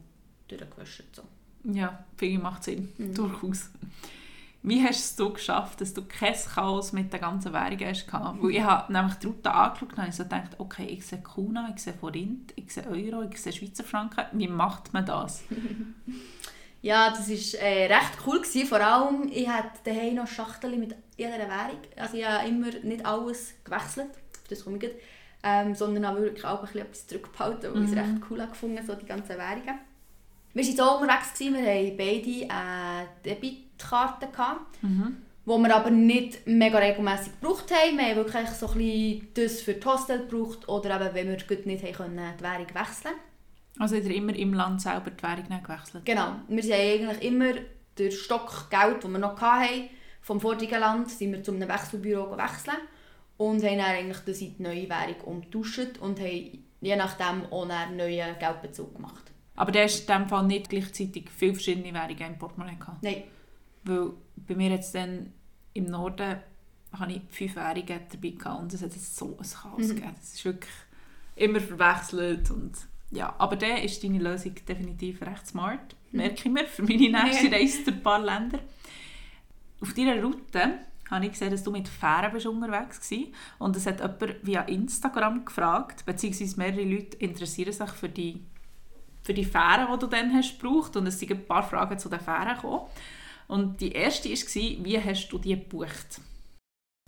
durchgewaschen. 0.57 1.05
So. 1.13 1.23
Ja, 1.63 2.03
finde 2.17 2.35
ich 2.35 2.41
macht 2.41 2.63
Sinn. 2.63 2.91
Mhm. 2.97 3.13
Durchaus. 3.13 3.69
Wie 4.63 4.83
hast 4.83 5.19
du 5.19 5.29
es 5.29 5.33
geschafft, 5.33 5.81
dass 5.81 5.93
du 5.93 6.03
kein 6.03 6.35
Chaos 6.35 6.93
mit 6.93 7.11
der 7.11 7.19
ganzen 7.19 7.51
Währung 7.51 7.79
hast? 7.79 8.05
Weil 8.13 8.51
ich 8.51 8.61
habe 8.61 8.93
nämlich 8.93 9.15
die 9.15 9.27
Route 9.27 9.51
angeschaut 9.51 9.93
und 9.93 9.97
habe 9.97 10.11
so 10.11 10.23
gedacht, 10.23 10.51
okay, 10.59 10.85
ich 10.85 11.05
sehe 11.05 11.21
Kuna, 11.21 11.73
ich 11.75 11.81
sehe 11.81 11.93
Forint, 11.93 12.53
ich 12.55 12.71
sehe 12.71 12.85
Euro, 12.85 13.23
ich 13.23 13.41
sehe 13.41 13.53
Schweizer 13.53 13.83
Franken. 13.83 14.25
Wie 14.33 14.47
macht 14.47 14.93
man 14.93 15.03
das? 15.03 15.43
ja, 16.83 17.09
das 17.09 17.27
war 17.27 17.61
äh, 17.61 17.91
recht 17.91 18.17
cool. 18.27 18.39
Gewesen. 18.39 18.67
Vor 18.67 18.81
allem, 18.81 19.29
ich 19.31 19.47
hatte 19.47 19.79
daheim 19.83 20.15
noch 20.15 20.27
Schachteln 20.27 20.79
mit 20.79 20.95
jeder 21.17 21.39
Währung. 21.39 21.79
Also 21.97 22.17
ich 22.17 22.27
habe 22.27 22.47
immer 22.47 22.69
nicht 22.83 23.03
alles 23.03 23.55
gewechselt, 23.63 24.11
das 24.47 24.63
komme 24.63 24.77
ich 24.77 24.91
ähm, 25.43 25.73
sondern 25.75 26.05
habe 26.05 26.21
wirklich 26.21 26.45
auch 26.45 26.59
ein 26.59 26.65
bisschen 26.65 26.81
etwas 26.81 27.07
zurückgehalten, 27.07 27.73
weil 27.73 27.83
ich 27.83 27.89
es 27.89 27.95
mhm. 27.95 27.99
recht 27.99 28.21
cool 28.29 28.47
gefunden 28.47 28.85
so 28.85 28.95
die 28.95 29.05
ganzen 29.05 29.37
Währungen. 29.37 29.79
Wir 30.53 30.65
waren 30.65 30.75
so 30.75 30.99
unterwegs, 30.99 31.33
gewesen, 31.33 31.55
wir 31.55 31.61
hatten 31.61 31.97
beide 31.97 32.53
eine 32.53 33.07
Debitkarte, 33.23 34.27
mhm. 34.81 35.17
die 35.45 35.49
wir 35.49 35.75
aber 35.75 35.89
nicht 35.89 36.45
mega 36.45 36.77
regelmässig 36.77 37.39
gebraucht 37.39 37.71
haben. 37.71 37.97
Wir 37.97 38.09
haben 38.09 38.15
wirklich 38.17 38.49
so 38.49 38.67
ein 38.67 38.77
bisschen 38.77 39.27
das 39.33 39.61
für 39.61 39.73
die 39.73 39.85
Hostel 39.85 40.27
gebraucht 40.27 40.67
oder 40.67 40.95
eben, 40.95 41.15
wenn 41.15 41.27
wir 41.29 41.37
gut 41.37 41.65
nicht 41.65 41.83
haben 41.83 41.93
können, 41.93 42.33
die 42.37 42.43
Währung 42.43 42.67
wechseln 42.67 43.15
Also 43.79 43.95
habt 43.95 44.05
ihr 44.05 44.15
immer 44.15 44.35
im 44.35 44.53
Land 44.53 44.81
selber 44.81 45.11
die 45.11 45.23
Währung 45.23 45.63
gewechselt? 45.63 46.03
Genau. 46.05 46.35
Wir 46.49 46.63
sind 46.63 46.73
eigentlich 46.73 47.21
immer 47.23 47.53
durch 47.95 48.19
Stock 48.19 48.69
Geld, 48.69 49.03
das 49.03 49.11
wir 49.11 49.19
noch 49.19 49.39
hatten, 49.39 49.89
vom 50.21 50.39
vorigen 50.39 50.79
Land, 50.79 51.09
sind 51.09 51.31
wir 51.31 51.43
zu 51.43 51.51
einem 51.51 51.69
Wechselbüro 51.69 52.29
gewechselt 52.29 52.81
und 53.37 53.63
haben 53.63 53.77
dann 53.77 53.87
eigentlich 53.87 54.19
das 54.25 54.41
in 54.41 54.57
die 54.57 54.63
neue 54.63 54.89
Währung 54.89 55.21
umgetauscht 55.25 55.97
und 55.99 56.19
haben 56.19 56.63
je 56.81 56.95
nachdem 56.95 57.45
auch 57.51 57.67
einen 57.67 57.97
neuen 57.97 58.37
Geldbezug 58.37 58.95
gemacht. 58.95 59.30
Aber 59.61 59.71
der 59.71 59.83
hast 59.83 59.99
in 59.99 60.07
dem 60.07 60.27
Fall 60.27 60.47
nicht 60.47 60.69
gleichzeitig 60.69 61.29
viele 61.29 61.53
verschiedene 61.53 61.93
Währungen 61.93 62.33
im 62.33 62.39
Portemonnaie 62.39 62.79
gehabt? 62.79 63.03
Nein. 63.03 63.25
Weil 63.83 64.13
bei 64.35 64.55
mir 64.55 64.71
jetzt 64.71 64.95
dann 64.95 65.33
im 65.73 65.85
Norden 65.85 66.37
habe 66.97 67.11
ich 67.11 67.21
fünf 67.29 67.55
Währungen 67.55 68.01
dabei 68.11 68.29
gehabt 68.29 68.59
und 68.59 68.73
es 68.73 68.81
hat 68.81 68.91
so 68.93 69.37
ein 69.37 69.47
Chaos 69.47 69.83
mhm. 69.83 69.87
gegeben. 69.89 70.15
Das 70.19 70.33
ist 70.33 70.45
wirklich 70.45 70.73
immer 71.35 71.59
verwechselt 71.59 72.49
und 72.49 72.71
ja, 73.11 73.35
aber 73.37 73.55
der 73.55 73.83
ist 73.83 74.03
deine 74.03 74.17
Lösung 74.17 74.55
definitiv 74.67 75.21
recht 75.21 75.45
smart, 75.45 75.95
mhm. 76.11 76.17
merke 76.17 76.41
ich 76.43 76.51
mir, 76.51 76.65
für 76.65 76.81
meine 76.81 77.23
nächste 77.23 77.51
Reise 77.51 77.83
durch 77.83 77.97
ein 77.97 78.01
paar 78.01 78.19
Länder. 78.19 78.61
Auf 79.79 79.93
deiner 79.93 80.23
Route 80.23 80.79
habe 81.11 81.25
ich 81.25 81.33
gesehen, 81.33 81.51
dass 81.51 81.61
du 81.61 81.69
mit 81.69 81.87
Fähren 81.87 82.31
bist 82.31 82.47
unterwegs 82.47 83.11
warst. 83.11 83.23
Und 83.59 83.75
es 83.75 83.85
hat 83.85 83.99
jemand 83.99 84.43
via 84.43 84.61
Instagram 84.61 85.45
gefragt, 85.45 86.03
beziehungsweise 86.03 86.57
mehrere 86.57 86.83
Leute 86.83 87.17
interessieren 87.17 87.73
sich 87.73 87.89
für 87.91 88.09
die 88.09 88.41
für 89.31 89.35
die 89.35 89.45
Fähre, 89.45 89.87
die 89.93 89.99
du 89.99 90.07
dann 90.07 90.33
hast 90.33 90.59
gebraucht 90.59 90.97
und 90.97 91.07
es 91.07 91.17
sind 91.17 91.31
ein 91.31 91.45
paar 91.45 91.63
Fragen 91.63 91.97
zu 91.97 92.09
den 92.09 92.19
Fähren 92.19 92.55
gekommen. 92.55 92.81
Und 93.47 93.79
die 93.79 93.93
erste 93.93 94.29
war, 94.29 94.85
wie 94.85 94.99
hast 95.01 95.29
du 95.29 95.37
die 95.37 95.55
gebucht? 95.55 96.19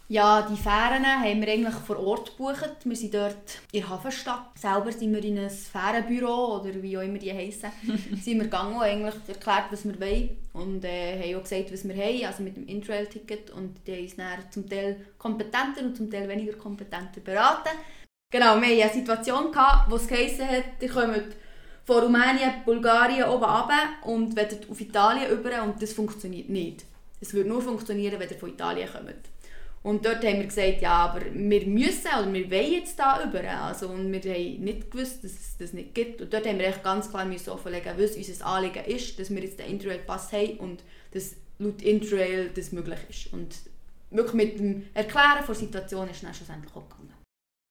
Ja, 0.08 0.48
die 0.50 0.56
Fähren 0.56 1.06
haben 1.06 1.42
wir 1.42 1.52
eigentlich 1.52 1.76
vor 1.76 2.00
Ort 2.00 2.38
gebucht. 2.38 2.78
Wir 2.84 2.96
sind 2.96 3.14
dort 3.14 3.60
in 3.72 3.82
der 3.82 3.90
Hafenstadt. 3.90 4.58
Selber 4.58 4.92
sind 4.92 5.14
wir 5.14 5.24
in 5.24 5.40
ein 5.40 5.50
Fährenbüro 5.50 6.60
oder 6.60 6.82
wie 6.82 6.98
auch 6.98 7.02
immer 7.02 7.18
die 7.18 7.34
heissen, 7.34 7.72
sind 8.22 8.38
wir 8.38 8.44
gegangen 8.44 8.76
und 8.76 8.84
eigentlich 8.84 9.16
erklärt, 9.28 9.66
was 9.72 9.86
wir 9.86 10.00
wollen. 10.00 10.38
Und 10.54 10.86
äh, 10.86 11.20
haben 11.20 11.40
auch 11.40 11.44
gesagt, 11.44 11.74
was 11.74 11.88
wir 11.88 11.96
haben, 11.96 12.26
also 12.26 12.44
mit 12.44 12.56
dem 12.56 12.68
Intrail-Ticket. 12.68 13.50
Und 13.52 13.86
die 13.86 13.94
haben 13.94 14.04
uns 14.04 14.16
dann 14.16 14.52
zum 14.52 14.70
Teil 14.70 15.06
kompetenter 15.18 15.82
und 15.82 15.98
zum 15.98 16.10
Teil 16.10 16.30
weniger 16.30 16.54
kompetenter 16.54 17.20
beraten. 17.22 17.78
Genau, 18.32 18.60
wir 18.62 18.68
hatten 18.68 18.82
eine 18.82 18.94
Situation, 18.94 19.54
wo 19.90 19.96
es 19.96 20.08
geheißen 20.08 20.48
hat, 20.48 20.64
ihr 20.82 20.90
kommt 20.90 21.36
von 21.86 22.04
Rumänien, 22.04 22.64
Bulgarien 22.66 23.28
oben 23.30 23.44
runter 23.44 23.90
und 24.04 24.36
wollen 24.38 24.70
auf 24.70 24.82
Italien 24.82 25.32
über 25.32 25.64
und 25.64 25.82
das 25.82 25.94
funktioniert 25.94 26.50
nicht. 26.50 26.86
Es 27.20 27.34
würde 27.34 27.50
nur 27.50 27.62
funktionieren, 27.62 28.20
wenn 28.20 28.30
ihr 28.30 28.38
von 28.38 28.50
Italien 28.50 28.90
kommt. 28.92 29.14
Und 29.84 30.06
dort 30.06 30.24
haben 30.24 30.38
wir 30.38 30.46
gesagt, 30.46 30.82
ja, 30.82 30.94
aber 30.94 31.22
wir 31.34 31.66
müssen 31.68 32.08
oder 32.08 32.32
wir 32.32 32.50
wollen 32.50 32.72
jetzt 32.72 32.98
da 32.98 33.22
über. 33.22 33.44
Also, 33.44 33.90
und 33.90 34.12
wir 34.14 34.22
haben 34.22 34.64
nicht 34.64 34.90
gewusst, 34.90 35.26
dass 35.26 35.32
es 35.32 35.58
das 35.58 35.74
nicht 35.74 35.94
gibt. 35.94 36.22
Und 36.22 36.34
dort 36.34 36.48
haben 36.48 36.58
wir 36.58 36.72
ganz 36.72 37.10
klar 37.10 37.26
müssen 37.26 37.50
offenlegen, 37.50 37.92
was 37.98 38.16
unser 38.16 38.46
Anliegen 38.46 38.86
ist, 38.86 39.20
dass 39.20 39.30
wir 39.30 39.42
jetzt 39.42 39.60
den 39.60 39.68
Interrail-Pass 39.68 40.32
haben 40.32 40.58
und 40.60 40.84
dass 41.12 41.36
laut 41.60 41.82
Interrail 41.82 42.50
das 42.56 42.72
möglich 42.72 43.00
ist. 43.10 43.34
Und 43.34 43.56
wirklich 44.10 44.34
mit 44.34 44.60
dem 44.60 44.88
Erklären 44.94 45.44
der 45.46 45.56
Situation 45.56 46.10
ist 46.10 46.16
es 46.16 46.22
dann 46.22 46.34
schlussendlich 46.34 46.74
auch 46.74 46.88
gegangen. 46.90 47.13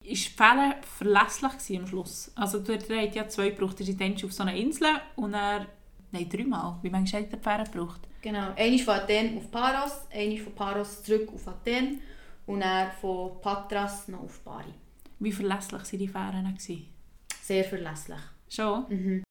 Ist 0.05 0.27
die 0.27 0.31
Fähre 0.31 0.77
verlässlich 0.83 1.79
am 1.79 1.87
Schluss? 1.87 2.33
Also 2.35 2.59
du 2.61 2.73
habt 2.73 3.15
ja 3.15 3.29
zwei 3.29 3.51
gebraucht. 3.51 3.81
Ihr 3.81 3.87
seid 3.87 4.25
auf 4.25 4.33
so 4.33 4.43
einer 4.43 4.55
Insel 4.55 4.89
und 5.17 5.33
dann... 5.33 5.67
Nein, 6.11 6.29
dreimal. 6.29 6.79
Wie 6.83 6.93
habt 6.93 7.13
ihr 7.13 7.23
die 7.23 7.37
Fähre 7.37 7.65
gebraucht? 7.65 8.01
Genau. 8.21 8.53
Eine 8.57 8.79
von 8.79 8.95
Athen 8.95 9.39
auf 9.39 9.51
Paros, 9.51 10.07
eine 10.13 10.39
von 10.39 10.55
Paros 10.55 11.03
zurück 11.03 11.29
auf 11.35 11.49
Athen 11.49 12.01
und 12.47 12.61
dann 12.61 12.93
von 13.01 13.41
Patras 13.41 14.09
noch 14.09 14.21
auf 14.21 14.41
Bari. 14.41 14.75
Wie 15.19 15.33
verlässlich 15.33 15.83
waren 15.83 15.99
die 15.99 16.09
Fähren? 16.09 16.89
Sehr 17.43 17.65
verlässlich. 17.65 18.21
Schon? 18.49 18.85
Mhm. 18.89 19.23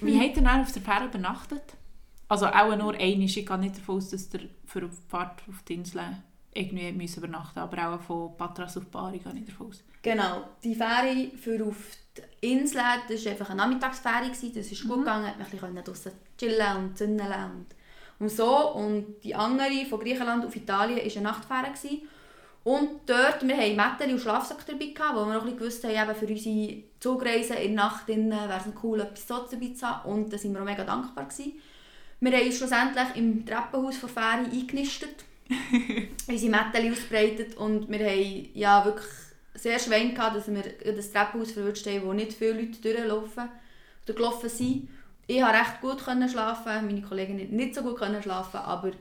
Wie 0.00 0.18
habt 0.18 0.36
ihr 0.36 0.42
dann 0.42 0.62
auf 0.62 0.72
der 0.72 0.82
Fähre 0.82 1.06
übernachtet? 1.06 1.74
Also 2.28 2.46
auch 2.46 2.76
nur 2.76 2.94
einmal. 2.94 3.24
Ich 3.24 3.34
gehe 3.34 3.58
nicht 3.58 3.76
davon 3.76 3.96
aus, 3.96 4.10
dass 4.10 4.32
ihr 4.32 4.48
für 4.64 4.80
die 4.80 4.96
Fahrt 5.08 5.42
auf 5.48 5.62
die 5.64 5.74
Insel 5.74 6.22
irgendwie 6.54 6.92
müssen 6.92 7.18
übernachten 7.18 7.58
aber 7.58 7.94
auch 7.94 8.00
von 8.00 8.36
Patras 8.36 8.76
auf 8.76 8.86
Bari 8.86 9.18
gehe 9.18 9.32
ich 9.36 9.46
davon 9.46 9.68
aus. 9.68 9.82
Genau. 10.02 10.44
Die 10.62 10.74
Fähre 10.74 11.30
für 11.36 11.64
auf 11.64 11.76
die 12.16 12.52
Insel, 12.52 12.80
das 13.08 13.24
war 13.24 13.32
einfach 13.32 13.50
eine 13.50 13.56
Nachmittagsfähre. 13.56 14.28
Das 14.28 14.42
ist 14.42 14.82
gut 14.86 14.98
Mhm. 14.98 15.00
gegangen, 15.00 15.32
man 15.38 15.60
konnte 15.60 15.82
draussen 15.82 16.12
chillen 16.38 16.76
und 16.76 16.98
zündeln 16.98 17.32
und, 17.32 17.66
und 18.18 18.28
so. 18.30 18.72
Und 18.74 19.20
die 19.22 19.34
andere 19.34 19.86
von 19.88 20.00
Griechenland 20.00 20.44
auf 20.44 20.54
Italien 20.54 20.98
war 20.98 21.04
eine 21.04 21.20
Nachtfähre. 21.22 21.72
Gewesen. 21.72 22.08
Und 22.64 22.88
dort, 23.06 23.46
wir 23.46 23.56
hatten 23.56 23.74
Mätteli 23.76 24.12
und 24.12 24.20
Schlafsack 24.20 24.64
dabei, 24.66 24.86
gehabt, 24.86 25.16
wo 25.16 25.24
wir 25.26 25.34
noch 25.34 25.42
ein 25.42 25.56
bisschen 25.56 25.58
gewusst 25.58 25.84
haben, 25.84 26.14
für 26.14 26.26
unsere 26.26 26.82
Zugreisen 27.00 27.56
in 27.56 27.74
der 27.74 27.84
Nacht 27.84 28.06
wäre 28.06 28.56
es 28.56 28.82
cool, 28.84 29.00
etwas 29.00 29.26
so 29.26 29.46
dabei 29.50 29.72
zu 29.74 29.86
haben. 29.86 30.12
Und 30.12 30.32
da 30.32 30.36
waren 30.36 30.52
wir 30.52 30.60
auch 30.60 30.64
mega 30.64 30.84
dankbar. 30.84 31.24
Gewesen. 31.24 31.54
Wir 32.20 32.32
haben 32.38 32.46
uns 32.46 32.58
schlussendlich 32.58 33.16
im 33.16 33.44
Treppenhaus 33.44 33.96
von 33.96 34.08
Fähre 34.08 34.44
eingenistet, 34.52 35.24
unsere 36.28 36.50
Mätteli 36.50 36.90
ausgebreitet 36.90 37.56
und 37.56 37.88
wir 37.90 38.06
haben 38.06 38.48
ja 38.54 38.84
wirklich 38.84 39.06
sehr 39.54 39.78
Schwein 39.78 40.14
gehabt, 40.14 40.36
dass 40.36 40.48
wir 40.48 40.62
das 40.94 41.12
Treppenhaus 41.12 41.52
verwünscht 41.52 41.86
haben, 41.86 42.06
wo 42.06 42.12
nicht 42.12 42.32
viele 42.32 42.60
Leute 42.60 42.80
durchlaufen 42.80 43.48
oder 44.04 44.14
gelaufen 44.14 44.48
sind. 44.48 44.88
Ich 45.26 45.40
konnte 45.40 45.58
recht 45.58 45.80
gut 45.80 46.04
können 46.04 46.28
schlafen, 46.28 46.86
meine 46.86 47.02
Kollegen 47.02 47.36
nicht, 47.36 47.52
nicht 47.52 47.74
so 47.74 47.82
gut 47.82 47.96
können 47.96 48.22
schlafen, 48.22 48.58
aber 48.58 48.92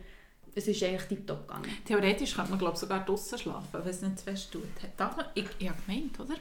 es 0.53 0.67
ist 0.67 0.83
eigentlich 0.83 1.07
tiptop 1.07 1.47
gegangen. 1.47 1.69
Theoretisch 1.85 2.35
könnte 2.35 2.51
man 2.51 2.59
glaube 2.59 2.77
sogar 2.77 3.05
draußen 3.05 3.37
schlafen, 3.37 3.67
wenn 3.71 3.89
es 3.89 4.01
nicht 4.01 4.19
zu 4.19 4.25
fest 4.25 4.51
tut. 4.51 4.63
Darf 4.97 5.15
man? 5.15 5.25
Ich, 5.33 5.45
ich 5.59 5.69
habe 5.69 5.79
gemeint, 5.85 6.19
oder? 6.19 6.35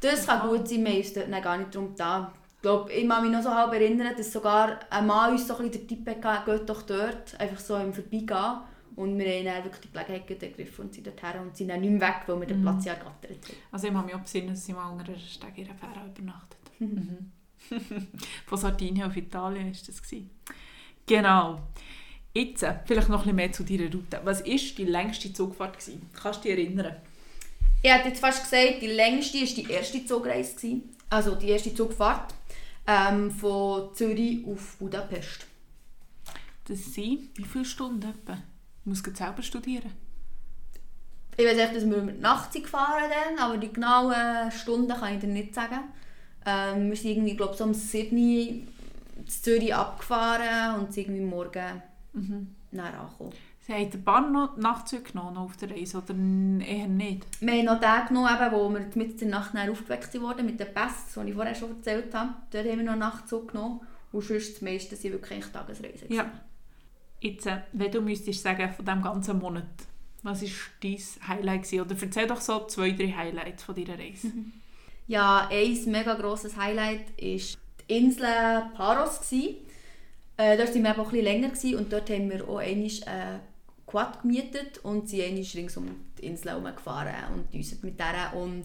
Das 0.00 0.26
kann 0.26 0.48
gut 0.48 0.66
sein, 0.66 0.84
wir 0.84 0.96
uns 0.96 1.12
dort 1.12 1.42
gar 1.42 1.58
nicht 1.58 1.74
darum 1.74 1.94
da. 1.94 2.32
Ich 2.56 2.62
glaube, 2.62 2.92
ich 2.92 3.08
kann 3.08 3.22
mich 3.22 3.32
noch 3.32 3.42
so 3.42 3.50
halb 3.54 3.72
erinnern, 3.72 4.14
dass 4.16 4.32
sogar 4.32 4.80
ein 4.90 5.06
Mann 5.06 5.32
uns 5.32 5.46
so 5.46 5.56
ein 5.56 5.70
bisschen 5.70 5.86
den 5.86 6.04
Tipp 6.04 6.24
hatte, 6.24 6.50
geht 6.50 6.68
doch 6.68 6.82
dort, 6.82 7.38
einfach 7.38 7.58
so 7.58 7.76
im 7.76 7.92
Vorbeigehen. 7.92 8.60
Und 8.96 9.18
wir 9.18 9.26
haben 9.26 9.44
dann 9.44 9.64
wirklich 9.64 9.82
die 9.82 9.92
Gelegenheit 9.92 10.42
ergriffen 10.42 10.84
und 10.84 10.94
sind 10.94 11.06
dorthin 11.06 11.40
und 11.40 11.56
sind 11.56 11.68
dann 11.68 11.80
nicht 11.80 11.90
mehr 11.90 12.00
weg, 12.00 12.22
weil 12.26 12.40
wir 12.40 12.46
den 12.46 12.62
Platz 12.62 12.84
ja 12.84 12.94
ergattert 12.94 13.30
haben. 13.30 13.56
Also 13.70 13.86
ich 13.86 13.94
habe 13.94 14.06
mich 14.06 14.14
auch 14.14 14.20
besinnen, 14.20 14.48
dass 14.48 14.64
sie 14.64 14.72
mal 14.72 14.90
unter 14.90 15.08
einer 15.08 15.18
Steg 15.18 15.58
in 15.58 15.64
einer 15.66 15.74
Fähre 15.74 16.06
übernachtet. 16.06 16.58
Mhm. 16.80 17.30
Von 18.46 18.58
Sardinien 18.58 19.06
auf 19.06 19.14
Italien 19.14 19.66
war 19.66 19.72
das. 19.86 20.02
Gewesen. 20.02 20.30
Genau. 21.06 21.60
Jetzt, 22.32 22.62
äh, 22.62 22.74
vielleicht 22.86 23.10
noch 23.10 23.18
ein 23.18 23.22
bisschen 23.22 23.36
mehr 23.36 23.52
zu 23.52 23.64
deiner 23.64 23.92
Route. 23.92 24.20
Was 24.24 24.40
war 24.40 24.46
die 24.46 24.84
längste 24.84 25.32
Zugfahrt? 25.32 25.78
Gewesen? 25.78 26.08
Kannst 26.14 26.44
du 26.44 26.48
dich 26.48 26.58
erinnern? 26.58 26.96
Ich 27.82 27.90
hätte 27.90 28.08
jetzt 28.08 28.20
fast 28.20 28.42
gesagt, 28.44 28.82
die 28.82 28.86
längste 28.86 29.38
war 29.38 29.46
die 29.46 29.70
erste 29.70 30.04
Zugreise. 30.06 30.54
gewesen. 30.54 30.96
Also 31.08 31.34
die 31.34 31.48
erste 31.48 31.74
Zugfahrt 31.74 32.34
ähm, 32.86 33.30
von 33.30 33.94
Zürich 33.94 34.46
auf 34.46 34.76
Budapest. 34.78 35.46
Das 36.66 36.94
sind 36.94 37.30
wie 37.36 37.44
viele 37.44 37.64
Stunden 37.64 38.08
etwa? 38.08 38.38
Muss 38.84 39.02
gleich 39.02 39.16
selber 39.16 39.42
studieren. 39.42 39.92
Ich 41.36 41.46
weiß 41.46 41.56
echt, 41.58 41.76
dass 41.76 41.88
wir 41.88 42.02
mit 42.02 42.20
Nachtzug 42.20 42.68
fahren 42.68 43.04
dann, 43.08 43.38
aber 43.38 43.56
die 43.58 43.72
genauen 43.72 44.50
Stunden 44.50 44.88
kann 44.94 45.14
ich 45.14 45.20
dir 45.20 45.26
nicht 45.28 45.54
sagen. 45.54 45.80
Ähm, 46.44 46.90
wir 46.90 46.96
sind 46.96 47.10
irgendwie, 47.12 47.36
glaube 47.36 47.52
ich, 47.52 47.58
so 47.58 47.64
um 47.64 47.74
7 47.74 48.16
Uhr 48.16 48.22
in 48.22 48.68
Zürich 49.28 49.74
abgefahren 49.74 50.80
und 50.80 50.92
sind 50.92 51.04
irgendwie 51.08 51.24
morgen 51.24 51.82
Mhm. 52.12 52.54
näher 52.72 52.98
angekommen. 53.00 53.32
Sie 53.60 53.72
haben 53.72 54.04
Bahn 54.04 54.32
noch 54.32 54.56
Nachtzug 54.56 55.12
genommen 55.12 55.36
auf 55.36 55.56
der 55.58 55.70
Reise 55.70 55.98
oder 55.98 56.14
eher 56.14 56.88
nicht? 56.88 57.24
Wir 57.40 57.52
haben 57.52 57.64
noch 57.66 57.80
den 57.80 58.06
genommen, 58.08 58.28
eben, 58.34 58.52
wo 58.52 58.68
wir 58.68 58.80
in 58.80 59.16
der 59.18 59.28
Nacht 59.28 59.54
aufgeweckt 59.56 60.20
wurden 60.20 60.46
mit 60.46 60.58
den 60.58 60.74
Pässen, 60.74 61.22
die 61.24 61.28
ich 61.30 61.34
vorher 61.36 61.54
schon 61.54 61.76
erzählt 61.76 62.12
habe. 62.14 62.30
Dort 62.50 62.66
haben 62.66 62.78
wir 62.78 62.84
noch 62.84 62.92
einen 62.92 63.00
Nachtzug 63.00 63.52
genommen. 63.52 63.80
Und 64.12 64.24
sonst 64.24 64.54
das 64.54 64.62
meiste 64.62 64.96
sind 64.96 65.12
wirklich 65.12 65.44
Tagesreisen. 65.46 66.12
Ja. 66.12 66.28
Jetzt, 67.20 67.46
äh, 67.46 67.58
wenn 67.72 67.92
du 67.92 68.00
müsstest 68.00 68.42
sagen, 68.42 68.72
von 68.72 68.84
diesem 68.84 69.02
ganzen 69.02 69.38
Monat, 69.38 69.64
was 70.22 70.42
war 70.42 70.48
dein 70.82 71.28
Highlight? 71.28 71.62
Gewesen? 71.62 71.80
Oder 71.80 71.96
erzähl 72.00 72.26
doch 72.26 72.40
so 72.40 72.66
zwei, 72.66 72.90
drei 72.92 73.12
Highlights 73.12 73.62
von 73.62 73.74
deiner 73.74 73.98
Reise. 73.98 74.32
Ja, 75.06 75.48
ein 75.50 75.78
mega 75.86 76.14
grosses 76.14 76.56
Highlight 76.56 77.00
war 77.00 77.16
die 77.18 77.44
Insel 77.88 78.26
Paros. 78.76 79.20
Äh, 79.32 80.56
dort 80.56 80.74
waren 80.74 80.82
wir 80.82 80.98
auch 80.98 81.12
ein 81.12 81.24
länger 81.24 81.48
gewesen 81.48 81.78
und 81.78 81.92
dort 81.92 82.08
haben 82.10 82.30
wir 82.30 82.48
auch 82.48 82.58
einmal 82.58 82.86
äh, 82.86 83.38
Quad 83.86 84.22
gemietet 84.22 84.78
und 84.84 85.08
sind 85.08 85.22
einmal 85.22 85.44
rings 85.54 85.76
um 85.76 85.86
die 86.18 86.26
Insel 86.26 86.50
herumgefahren 86.50 87.34
und 87.34 87.52
uns 87.52 87.82
mit 87.82 88.00
und 88.34 88.64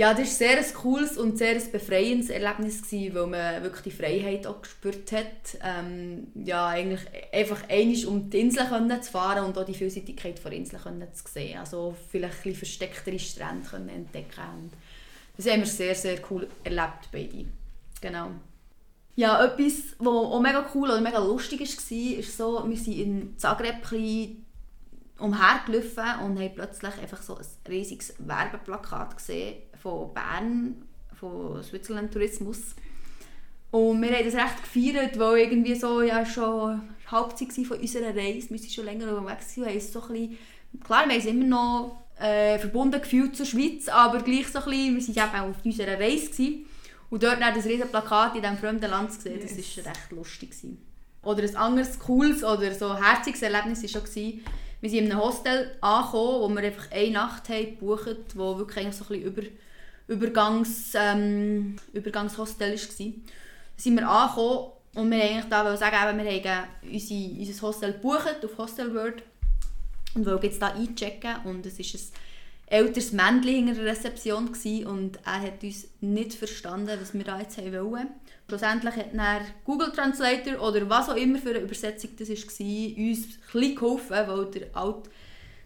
ja, 0.00 0.14
das 0.14 0.20
war 0.20 0.48
sehr 0.48 0.58
ein 0.58 0.74
cooles 0.74 1.18
und 1.18 1.36
sehr 1.36 1.56
ein 1.56 1.72
befreiendes 1.72 2.30
Erlebnis, 2.30 2.80
gewesen, 2.80 3.14
weil 3.14 3.26
man 3.26 3.62
wirklich 3.62 3.82
die 3.82 4.02
Freiheit 4.02 4.46
auch 4.46 4.62
gespürt 4.62 5.12
hat. 5.12 5.58
Ähm, 5.62 6.28
ja, 6.42 6.68
eigentlich 6.68 7.00
einfach 7.30 7.68
einmal 7.68 8.06
um 8.06 8.30
die 8.30 8.40
Insel 8.40 8.66
können 8.66 9.02
zu 9.02 9.12
fahren 9.12 9.44
und 9.44 9.58
auch 9.58 9.66
die 9.66 9.74
Vielseitigkeit 9.74 10.42
der 10.42 10.52
Insel 10.52 10.78
können 10.78 11.06
zu 11.12 11.22
sehen. 11.30 11.58
Also 11.58 11.94
vielleicht 12.10 12.46
ein 12.46 12.54
verstecktere 12.54 13.18
Strände 13.18 13.68
können 13.68 13.90
entdecken 13.90 14.40
und 14.62 14.70
das 15.36 15.46
haben 15.52 15.60
wir 15.60 15.66
sehr, 15.66 15.94
sehr 15.94 16.18
cool 16.30 16.48
erlebt 16.64 17.10
beide. 17.12 17.44
Genau. 18.00 18.30
Ja, 19.16 19.44
etwas, 19.44 19.96
was 19.98 20.08
auch 20.08 20.40
mega 20.40 20.66
cool 20.74 20.88
oder 20.88 21.02
mega 21.02 21.18
lustig 21.18 21.60
war, 21.60 22.18
ist 22.18 22.36
so, 22.38 22.66
wir 22.66 22.76
sind 22.78 22.98
in 22.98 23.36
Zagreb 23.36 23.82
umhergelaufen 25.18 26.24
und 26.24 26.38
haben 26.40 26.54
plötzlich 26.54 26.94
einfach 27.02 27.20
so 27.20 27.36
ein 27.36 27.44
riesiges 27.68 28.14
Werbeplakat 28.18 29.18
gesehen 29.18 29.69
von 29.82 30.12
Bern, 30.14 30.82
von 31.18 31.62
Switzerland 31.62 32.12
Tourismus. 32.12 32.74
Und 33.70 34.02
wir 34.02 34.10
haben 34.10 34.24
das 34.24 34.34
recht 34.34 34.62
gefeiert, 34.62 35.18
weil 35.18 35.38
irgendwie 35.38 35.74
so 35.76 36.02
ja, 36.02 36.26
schon 36.26 36.80
Halbzeit 37.06 37.56
war 37.56 37.64
von 37.64 37.78
unserer 37.78 38.14
Reise. 38.16 38.50
Wir 38.50 38.58
sind 38.58 38.72
schon 38.72 38.84
länger 38.84 39.16
unterwegs 39.16 39.56
und 39.56 39.66
haben 39.66 39.80
so 39.80 40.02
ein 40.02 40.08
bisschen, 40.08 40.38
klar, 40.84 41.08
wir 41.08 41.16
haben 41.20 41.28
immer 41.28 41.46
noch 41.46 42.02
äh, 42.18 42.58
verbunden 42.58 43.00
gefühlt 43.00 43.36
zur 43.36 43.46
Schweiz, 43.46 43.88
aber 43.88 44.20
gleich 44.22 44.48
so 44.48 44.58
ein 44.58 44.64
bisschen, 44.96 45.16
wir 45.16 45.16
waren 45.22 45.44
eben 45.46 45.50
auf 45.50 45.64
unserer 45.64 46.00
Reise 46.00 46.30
gewesen. 46.30 46.66
und 47.10 47.22
dort 47.22 47.40
dann 47.40 47.54
das 47.54 47.64
riesige 47.64 47.86
Plakat 47.86 48.34
in 48.36 48.42
diesem 48.42 48.58
fremden 48.58 48.90
Land 48.90 49.12
zu 49.12 49.20
sehen, 49.20 49.38
das 49.40 49.56
Yes. 49.56 49.78
war 49.78 49.92
recht 49.92 50.10
lustig. 50.12 50.50
Gewesen. 50.50 50.78
Oder 51.22 51.42
ein 51.42 51.56
anderes 51.56 51.98
cooles 51.98 52.42
oder 52.42 52.72
so 52.74 52.96
herziges 52.96 53.42
Erlebnis 53.42 53.82
war 53.82 53.88
schon, 53.88 54.04
gewesen, 54.04 54.44
wir 54.80 54.90
sind 54.90 55.04
in 55.04 55.12
einem 55.12 55.20
Hostel 55.20 55.76
angekommen, 55.80 56.40
wo 56.40 56.48
wir 56.48 56.62
einfach 56.62 56.90
eine 56.90 57.10
Nacht 57.10 57.48
haben 57.50 57.64
gebucht, 57.66 58.16
wo 58.34 58.56
wirklich 58.58 58.78
eigentlich 58.78 58.96
so 58.96 59.04
ein 59.04 59.08
bisschen 59.08 59.24
über, 59.32 59.42
Übergangs, 60.10 60.92
ähm, 60.94 61.76
Übergangshostel 61.92 62.72
war. 62.72 62.78
Da 62.78 63.82
sind 63.82 63.94
wir 63.94 64.08
angekommen 64.08 64.72
und 64.94 65.10
wir 65.10 65.44
wollten 65.50 65.76
sagen, 65.76 65.92
wir 65.92 66.00
haben 66.00 66.68
unsere, 66.82 67.38
unser 67.38 67.62
Hostel 67.62 67.92
gebucht 67.92 68.44
auf 68.44 68.58
Hostelworld 68.58 69.22
und 70.16 70.26
wollten 70.26 70.46
jetzt 70.46 70.60
da 70.60 70.72
einchecken 70.72 71.36
und 71.44 71.64
es 71.64 71.78
war 71.78 72.00
ein 72.00 72.78
älteres 72.78 73.12
Männchen 73.12 73.68
hinter 73.68 73.74
der 73.74 73.92
Rezeption 73.92 74.48
und 74.48 75.20
er 75.24 75.42
hat 75.42 75.62
uns 75.62 75.86
nicht 76.00 76.34
verstanden, 76.34 76.98
was 77.00 77.14
wir 77.14 77.22
da 77.22 77.38
jetzt 77.38 77.58
haben 77.58 77.72
wollen. 77.72 78.08
Schlussendlich 78.48 78.96
hat 78.96 79.14
dann 79.14 79.42
Google 79.64 79.92
Translator 79.92 80.60
oder 80.60 80.90
was 80.90 81.08
auch 81.08 81.16
immer 81.16 81.38
für 81.38 81.50
eine 81.50 81.60
Übersetzung 81.60 82.10
das 82.18 82.28
war, 82.28 82.36
uns 82.36 82.48
bisschen 83.52 83.74
geholfen, 83.76 84.10
weil 84.26 84.46
der 84.46 84.76
alte, 84.76 85.08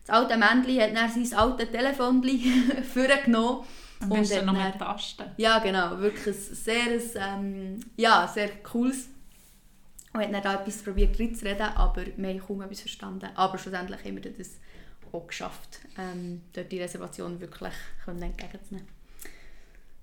das 0.06 0.14
alte 0.14 0.36
Männchen 0.36 0.82
hat 0.82 0.94
dann 0.94 1.24
sein 1.24 1.38
altes 1.38 1.70
Telefon 1.70 2.22
vorgenommen 2.92 3.64
Am 4.04 4.12
Und 4.12 4.20
besten 4.20 4.46
noch 4.46 4.52
mit 4.52 4.78
Tasten. 4.78 5.24
ja, 5.36 5.58
genau. 5.58 5.98
Wirklich 5.98 6.26
ein 6.26 6.54
sehr, 6.54 7.00
ähm, 7.16 7.80
ja, 7.96 8.28
sehr 8.32 8.48
cooles. 8.62 9.08
Und 10.12 10.20
hat 10.20 10.32
dann 10.32 10.42
da 10.42 10.54
etwas 10.54 10.82
probiert 10.82 11.18
reinzureden, 11.18 11.66
aber 11.74 12.04
wir 12.16 12.28
haben 12.28 12.38
kaum 12.38 12.62
etwas 12.62 12.80
verstanden. 12.80 13.28
Aber 13.34 13.58
schlussendlich 13.58 14.04
haben 14.04 14.22
wir 14.22 14.32
das 14.32 14.58
auch 15.12 15.26
geschafft, 15.26 15.80
ähm, 15.98 16.42
dort 16.52 16.70
die 16.70 16.80
Reservation 16.80 17.40
wirklich 17.40 17.72
können 18.04 18.22
entgegenzunehmen. 18.22 18.88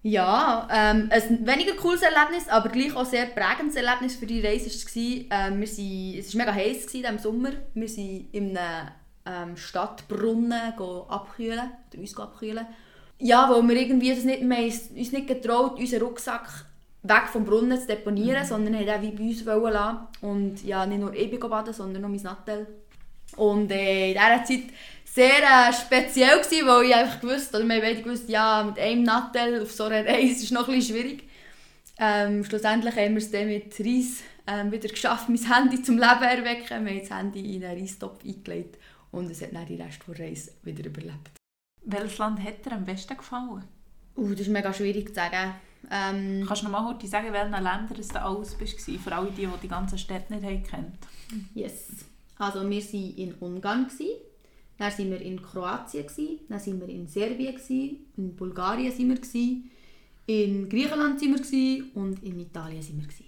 Ja, 0.04 0.68
ähm, 0.72 1.10
ein 1.12 1.46
weniger 1.46 1.76
cooles 1.76 2.02
Erlebnis, 2.02 2.48
aber 2.48 2.70
gleich 2.70 2.96
auch 2.96 3.06
sehr 3.06 3.28
prägendes 3.28 3.76
Erlebnis 3.76 4.16
für 4.16 4.26
die 4.26 4.46
Reise 4.46 4.70
war, 4.70 5.48
ähm, 5.48 5.60
wir 5.60 5.68
sind, 5.68 6.16
es 6.18 6.34
war 6.36 6.46
mega 6.46 6.56
heiß 6.56 6.88
gewesen, 6.88 7.06
im 7.06 7.20
Sommer. 7.20 7.52
Wir 7.76 7.88
sind 7.88 8.34
in 8.34 8.58
einem 8.58 8.90
ähm, 9.26 9.58
Stadtbrunnen 9.58 10.74
abkühlen, 11.08 11.70
oder 11.92 12.00
uns 12.00 12.18
abkühlen. 12.18 12.66
Ja, 13.24 13.50
weil 13.50 13.68
wir 13.68 13.76
irgendwie 13.76 14.16
das 14.16 14.24
nicht, 14.24 14.42
wir 14.42 14.56
haben 14.56 14.66
uns 14.66 15.12
nicht 15.12 15.28
getraut, 15.28 15.78
unseren 15.78 16.02
Rucksack 16.02 16.66
weg 17.04 17.24
vom 17.32 17.46
Brunnen 17.46 17.80
zu 17.80 17.88
deponieren, 17.88 18.46
sondern 18.46 18.76
haben 18.76 18.86
den 18.86 19.02
wie 19.02 19.12
bei 19.12 19.24
uns 19.24 19.46
wollen 19.46 19.74
lassen. 19.74 20.08
Und 20.22 20.64
ja, 20.64 20.86
nicht 20.86 21.00
nur 21.00 21.14
ich 21.14 21.30
bin 21.30 21.40
baden, 21.40 21.74
sondern 21.74 22.04
auch 22.04 22.10
mein 22.10 22.22
Nattel. 22.22 22.68
Und 23.38 23.72
äh, 23.72 24.12
in 24.12 24.14
dieser 24.14 24.44
Zeit 24.44 24.74
sehr 25.06 25.44
äh, 25.44 25.74
speziell 25.74 26.40
gewesen, 26.40 26.68
weil 26.68 26.86
ich 26.86 26.96
einfach 26.96 27.22
gewusst, 27.22 27.54
oder 27.54 27.64
wir 27.64 27.76
haben 27.76 27.82
beide 27.82 28.02
gewusst, 28.02 28.30
ja, 28.30 28.64
mit 28.64 28.80
einem 28.80 29.04
Nattel 29.04 29.62
auf 29.62 29.72
so 29.72 29.86
einer 29.86 30.06
Reise 30.06 30.44
ist 30.44 30.52
noch 30.52 30.68
ein 30.68 30.76
bisschen 30.76 30.96
schwierig. 30.96 31.24
Ähm, 32.00 32.44
schlussendlich 32.44 32.96
haben 32.96 33.12
wir 33.12 33.18
es 33.18 33.30
dann 33.30 33.48
mit 33.48 33.80
Reis 33.80 34.24
ähm, 34.48 34.72
wieder 34.72 34.90
geschafft, 34.90 35.30
mein 35.30 35.54
Handy 35.54 35.82
zum 35.84 35.98
Leben 35.98 36.24
erwecken. 36.24 36.86
Wir 36.86 36.94
haben 36.94 37.00
das 37.00 37.16
Handy 37.16 37.56
in 37.56 37.64
einen 37.64 37.80
Reistopf 37.80 38.24
eingelegt 38.26 38.78
und 39.12 39.30
es 39.30 39.42
hat 39.42 39.54
dann 39.54 39.68
die 39.68 39.76
Rest 39.76 40.00
der 40.08 40.20
Reise 40.20 40.52
wieder 40.64 40.86
überlebt. 40.86 41.41
Welches 41.84 42.18
Land 42.18 42.44
hat 42.44 42.66
dir 42.66 42.74
am 42.74 42.86
besten 42.86 43.18
gefallen? 43.18 43.64
Uh, 44.16 44.32
das 44.32 44.42
ist 44.42 44.50
mega 44.50 44.74
schwierig 44.74 45.10
zu 45.10 45.16
sagen. 45.16 45.56
Ähm, 45.90 46.46
Kannst 46.48 46.62
du 46.62 46.66
noch 46.68 46.74
mal 46.74 46.88
heute 46.88 47.08
sagen, 47.08 47.28
in 47.28 47.34
welchen 47.34 47.52
Ländern 47.52 47.88
du 47.90 48.22
alles 48.22 48.56
bist, 48.56 48.80
vor 49.04 49.14
allem 49.14 49.34
die, 49.36 49.46
die 49.48 49.62
die 49.64 49.68
ganze 49.68 49.98
Stadt 49.98 50.30
nicht 50.30 50.70
kennt? 50.70 50.98
Yes. 51.56 52.06
Also 52.38 52.68
wir 52.70 52.82
waren 52.82 53.16
in 53.18 53.34
Ungarn, 53.36 53.86
gewesen. 53.88 54.16
dann 54.78 54.92
waren 54.92 55.12
wir 55.12 55.22
in 55.22 55.42
Kroatien, 55.42 56.06
gewesen. 56.06 56.40
dann 56.50 56.60
waren 56.60 56.82
wir 56.82 56.90
in 56.90 57.08
Serbien, 57.08 57.56
gewesen. 57.56 57.98
in 58.18 58.36
Bulgarien 58.36 58.92
waren 58.92 59.10
wir, 59.10 59.16
gewesen. 59.16 59.72
in 60.28 60.70
Griechenland 60.70 61.22
waren 61.22 61.34
wir 61.34 61.42
gewesen. 61.42 61.92
und 61.96 62.24
in 62.24 62.40
Italien 62.40 62.84
waren 62.84 62.98
wir. 62.98 63.08
Gewesen. 63.08 63.26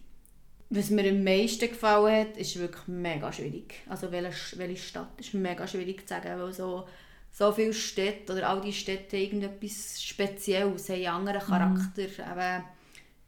Was 0.69 0.89
mir 0.89 1.09
am 1.11 1.23
meisten 1.23 1.69
gefallen 1.69 2.21
hat, 2.21 2.37
ist 2.37 2.57
wirklich 2.57 2.87
mega 2.87 3.31
schwierig. 3.31 3.75
Also 3.87 4.11
welche, 4.11 4.57
welche 4.57 4.81
Stadt 4.81 5.19
ist 5.19 5.33
mega 5.35 5.67
schwierig 5.67 6.01
zu 6.01 6.07
sagen, 6.07 6.39
weil 6.39 6.51
so, 6.51 6.87
so 7.33 7.51
viele 7.51 7.73
Städte 7.73 8.31
oder 8.31 8.47
all 8.47 8.61
die 8.61 8.71
Städte 8.71 9.17
haben 9.17 9.23
irgendetwas 9.23 10.01
Spezielles, 10.01 10.87
haben 10.87 10.95
einen 10.95 11.07
anderen 11.07 11.41
Charakter. 11.41 12.03
Mhm. 12.03 12.31
Aber, 12.31 12.63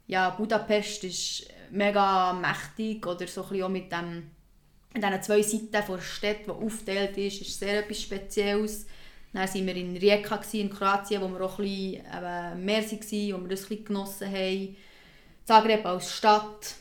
ja, 0.06 0.30
Budapest 0.30 1.04
ist 1.04 1.48
mega 1.70 2.32
mächtig 2.32 3.04
oder 3.04 3.26
so 3.26 3.42
ein 3.42 3.48
bisschen 3.48 3.64
auch 3.64 3.68
mit 3.68 3.92
dem 3.92 4.30
an 4.94 5.02
diesen 5.02 5.22
zwei 5.22 5.42
Seiten 5.42 5.70
der 5.70 6.00
Stadt, 6.00 6.46
die 6.46 6.50
aufgeteilt 6.50 7.18
ist, 7.18 7.42
ist 7.42 7.58
sehr 7.58 7.80
etwas 7.80 8.00
Spezielles. 8.00 8.86
Dann 9.32 9.46
waren 9.46 9.66
wir 9.66 9.76
in 9.76 9.96
Rijeka 9.96 10.40
in 10.52 10.70
Kroatien, 10.70 11.20
wo 11.20 11.28
wir 11.28 11.42
auch 11.42 11.58
ein 11.58 11.64
bisschen 11.64 11.94
eben, 11.94 12.64
mehr 12.64 12.82
waren, 12.82 13.34
wo 13.34 13.42
wir 13.42 13.48
das 13.48 13.64
ein 13.64 13.68
bisschen 13.68 13.84
genossen 13.84 14.32
haben. 14.32 14.76
Zagreb 15.44 15.84
als 15.84 16.10
Stadt. 16.10 16.76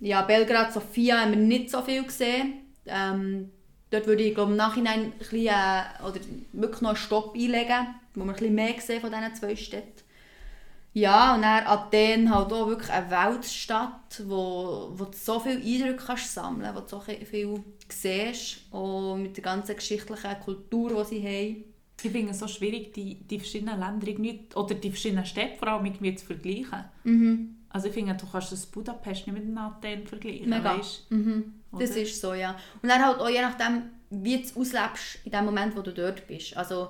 Ja, 0.00 0.22
Belgrad, 0.22 0.72
Sofia 0.72 1.20
haben 1.20 1.30
wir 1.30 1.38
nicht 1.38 1.70
so 1.70 1.82
viel 1.82 2.02
gesehen. 2.02 2.54
Ähm, 2.86 3.52
dort 3.90 4.06
würde 4.06 4.22
ich 4.22 4.34
glaube, 4.34 4.52
im 4.52 4.56
Nachhinein 4.56 5.00
ein 5.00 5.12
bisschen, 5.18 5.46
äh, 5.46 6.02
oder 6.06 6.20
wirklich 6.52 6.80
noch 6.80 6.90
einen 6.90 6.96
Stopp 6.96 7.34
einlegen, 7.34 7.94
wo 8.14 8.24
wir 8.24 8.30
ein 8.30 8.36
bisschen 8.36 8.54
mehr 8.54 8.80
sehen 8.80 9.00
von 9.00 9.10
diesen 9.10 9.34
zwei 9.34 9.56
Städten. 9.56 10.00
Ja, 10.92 11.36
und 11.36 11.42
dann 11.42 11.66
Athen 11.66 12.34
halt 12.34 12.52
auch 12.52 12.66
wirklich 12.66 12.90
eine 12.90 13.10
Weltstadt, 13.10 14.22
wo, 14.26 14.90
wo 14.92 15.04
du 15.04 15.16
so 15.16 15.38
viele 15.38 15.60
Eindrücke 15.60 16.04
kannst 16.04 16.34
sammeln 16.34 16.74
kannst, 16.74 16.92
wo 16.92 16.98
du 16.98 17.04
so 17.04 17.24
viel 17.24 17.64
siehst, 17.88 18.62
auch 18.72 19.16
mit 19.16 19.36
der 19.36 19.44
ganzen 19.44 19.76
geschichtlichen 19.76 20.40
Kultur, 20.40 21.04
die 21.04 21.08
sie 21.08 21.22
haben. 21.22 21.64
Ich 22.02 22.10
finde 22.10 22.32
es 22.32 22.38
so 22.40 22.48
schwierig, 22.48 22.92
die, 22.94 23.14
die 23.14 23.38
verschiedenen 23.38 23.78
Länder 23.78 24.08
irgendwie, 24.08 24.46
oder 24.54 24.74
die 24.74 24.90
verschiedenen 24.90 25.26
Städte 25.26 25.58
vor 25.58 25.68
allem 25.68 25.84
irgendwie 25.84 26.14
zu 26.14 26.26
vergleichen. 26.26 26.84
Mhm. 27.04 27.56
Also 27.68 27.86
ich 27.86 27.94
finde, 27.94 28.14
du 28.14 28.26
kannst 28.26 28.50
das 28.50 28.66
Budapest 28.66 29.28
nicht 29.28 29.44
mit 29.44 29.56
Athen 29.56 30.06
vergleichen, 30.06 30.48
Mega. 30.48 30.76
Weißt? 30.76 31.10
Mhm. 31.10 31.59
Das 31.78 31.90
ist 31.90 32.20
so, 32.20 32.34
ja. 32.34 32.56
Und 32.82 32.88
dann 32.88 33.04
halt 33.04 33.20
auch 33.20 33.28
je 33.28 33.40
nachdem, 33.40 33.90
wie 34.10 34.38
du 34.38 34.42
es 34.42 34.56
auslebst 34.56 35.20
in 35.24 35.30
dem 35.30 35.44
Moment, 35.44 35.76
wo 35.76 35.82
du 35.82 35.92
dort 35.92 36.26
bist. 36.26 36.56
Also 36.56 36.88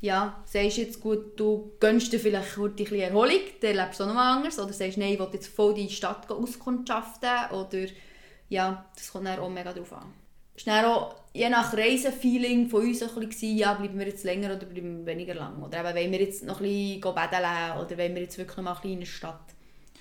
ja, 0.00 0.42
sagst 0.46 0.78
jetzt 0.78 1.00
gut, 1.00 1.38
du 1.38 1.72
gönnst 1.78 2.12
dir 2.12 2.18
vielleicht 2.18 2.56
ein 2.56 2.74
bisschen 2.74 3.00
Erholung, 3.00 3.40
dann 3.60 3.76
lebst 3.76 4.00
du 4.00 4.04
auch 4.04 4.08
noch 4.08 4.14
mal 4.14 4.36
anders. 4.36 4.58
Oder 4.58 4.72
sagst, 4.72 4.98
nein, 4.98 5.12
ich 5.12 5.18
will 5.18 5.28
jetzt 5.32 5.54
voll 5.54 5.74
die 5.74 5.90
Stadt 5.90 6.30
auskundschaften. 6.30 7.50
Oder 7.52 7.86
ja, 8.48 8.86
das 8.94 9.12
kommt 9.12 9.26
dann 9.26 9.38
auch 9.38 9.50
mega 9.50 9.72
drauf 9.72 9.92
an. 9.92 10.12
Es 10.56 10.66
war 10.66 10.86
auch 10.86 11.14
je 11.32 11.48
nach 11.48 11.72
Reisefeeling 11.72 12.68
von 12.68 12.82
uns 12.82 13.02
ein 13.02 13.28
bisschen, 13.28 13.56
ja, 13.56 13.74
bleiben 13.74 13.98
wir 13.98 14.06
jetzt 14.06 14.24
länger 14.24 14.54
oder 14.54 14.66
bleiben 14.66 14.98
wir 14.98 15.06
weniger 15.06 15.34
lang. 15.34 15.62
Oder 15.62 15.80
eben, 15.80 15.96
wollen 15.96 16.12
wir 16.12 16.20
jetzt 16.20 16.44
noch 16.44 16.60
ein 16.60 16.64
bisschen 16.64 17.14
baden 17.14 17.80
oder 17.80 17.98
wollen 17.98 18.14
wir 18.14 18.22
jetzt 18.22 18.38
wirklich 18.38 18.56
noch 18.56 18.64
mal 18.64 18.72
ein 18.72 18.76
bisschen 18.76 18.92
in 18.92 19.00
der 19.00 19.06
Stadt. 19.06 19.54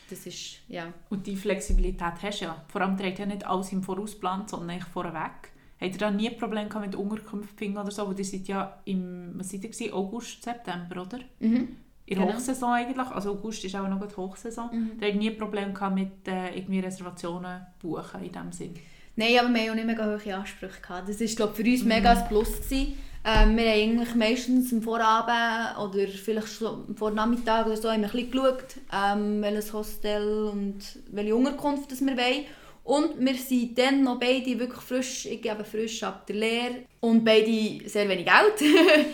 Das 0.09 0.25
ist, 0.25 0.59
ja. 0.67 0.91
Und 1.09 1.27
die 1.27 1.35
Flexibilität 1.35 2.13
hast 2.21 2.41
du 2.41 2.45
ja. 2.45 2.63
Vor 2.67 2.81
allem 2.81 2.97
trägt 2.97 3.19
ja 3.19 3.25
nicht 3.25 3.45
alles 3.45 3.71
im 3.71 3.83
Vorausplan, 3.83 4.47
sondern 4.47 4.81
vorweg. 4.81 5.51
Habt 5.79 5.93
ihr 5.93 5.97
da 5.97 6.11
nie 6.11 6.29
Probleme 6.31 6.69
mit 6.81 6.95
Unterkünften 6.95 7.77
oder 7.77 7.91
so? 7.91 8.07
Weil 8.07 8.17
ihr 8.17 8.25
seid 8.25 8.47
ja 8.47 8.79
im, 8.85 9.31
was 9.35 9.49
seid 9.49 9.63
ihr 9.79 9.95
August, 9.95 10.43
September, 10.43 11.01
oder? 11.01 11.19
Mhm. 11.39 11.75
In 12.05 12.17
der 12.17 12.25
genau. 12.25 12.33
Hochsaison 12.33 12.71
eigentlich, 12.71 13.07
also 13.07 13.31
August 13.31 13.63
ist 13.63 13.75
auch 13.75 13.87
noch 13.87 14.05
die 14.05 14.17
Hochsaison. 14.17 14.69
Mhm. 14.73 14.91
Da 14.99 15.05
habt 15.05 15.15
nie 15.15 15.29
Probleme 15.29 15.73
mit 15.93 16.27
äh, 16.27 16.57
irgendwie 16.57 16.79
Reservationen 16.79 17.67
buchen 17.79 18.23
in 18.23 18.31
dem 18.31 18.51
Sinn? 18.51 18.73
Nein, 19.15 19.37
aber 19.39 19.53
wir 19.53 19.61
haben 19.61 19.69
auch 19.69 19.75
nicht 19.75 19.85
mega 19.85 20.05
hohe 20.05 20.35
Ansprüche 20.35 20.81
gehabt. 20.81 21.07
Das 21.07 21.19
war 21.19 21.27
glaube 21.27 21.53
für 21.53 21.63
uns 21.63 21.83
mhm. 21.83 21.87
mega 21.87 22.11
ein 22.11 22.27
Plus. 22.27 22.61
Gewesen. 22.61 22.97
Ähm, 23.25 23.57
wir 23.57 23.65
haben 23.65 23.79
eigentlich 23.79 24.15
meistens 24.15 24.71
am 24.71 24.81
Vorabend 24.81 25.77
oder 25.77 26.07
vielleicht 26.07 26.47
schon 26.47 26.95
vor 26.95 27.11
Nachmittag 27.11 27.65
oder 27.65 27.75
so 27.75 27.91
haben 27.91 28.01
wir 28.01 28.07
ein 28.07 28.11
bisschen 28.11 28.31
geschaut, 28.31 28.75
ähm, 28.93 29.41
welches 29.41 29.73
Hostel 29.73 30.45
und 30.45 30.79
welche 31.11 31.35
Unterkunft 31.35 31.91
das 31.91 32.01
wir 32.01 32.15
wollen. 32.15 32.45
Und 32.89 33.19
wir 33.19 33.35
sind 33.35 33.77
dann 33.77 34.03
noch 34.03 34.19
beide 34.19 34.57
wirklich 34.57 34.81
frisch, 34.81 35.27
ich 35.27 35.41
gebe 35.43 35.63
frisch 35.63 36.01
ab 36.01 36.25
der 36.25 36.37
Lehre 36.37 36.75
und 37.01 37.23
beide 37.23 37.87
sehr 37.87 38.09
wenig 38.09 38.25
Geld. 38.25 38.73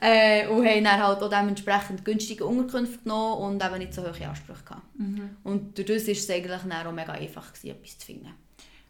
äh, 0.00 0.46
und 0.46 0.64
haben 0.64 0.84
dann 0.84 1.02
halt 1.02 1.20
auch 1.20 1.28
dementsprechend 1.28 2.04
günstige 2.04 2.44
Unterkünfte 2.46 3.02
genommen 3.02 3.54
und 3.54 3.64
eben 3.64 3.78
nicht 3.78 3.94
so 3.94 4.02
hohe 4.02 4.28
Ansprüche 4.28 4.62
gehabt. 4.62 4.98
Mhm. 4.98 5.30
Und 5.42 5.76
durch 5.76 5.88
das 5.88 6.06
war 6.06 6.12
es 6.12 6.30
eigentlich 6.30 6.62
dann 6.62 6.86
auch 6.86 6.92
mega 6.92 7.12
einfach, 7.12 7.52
gewesen, 7.52 7.70
etwas 7.70 7.98
zu 7.98 8.06
finden. 8.06 8.34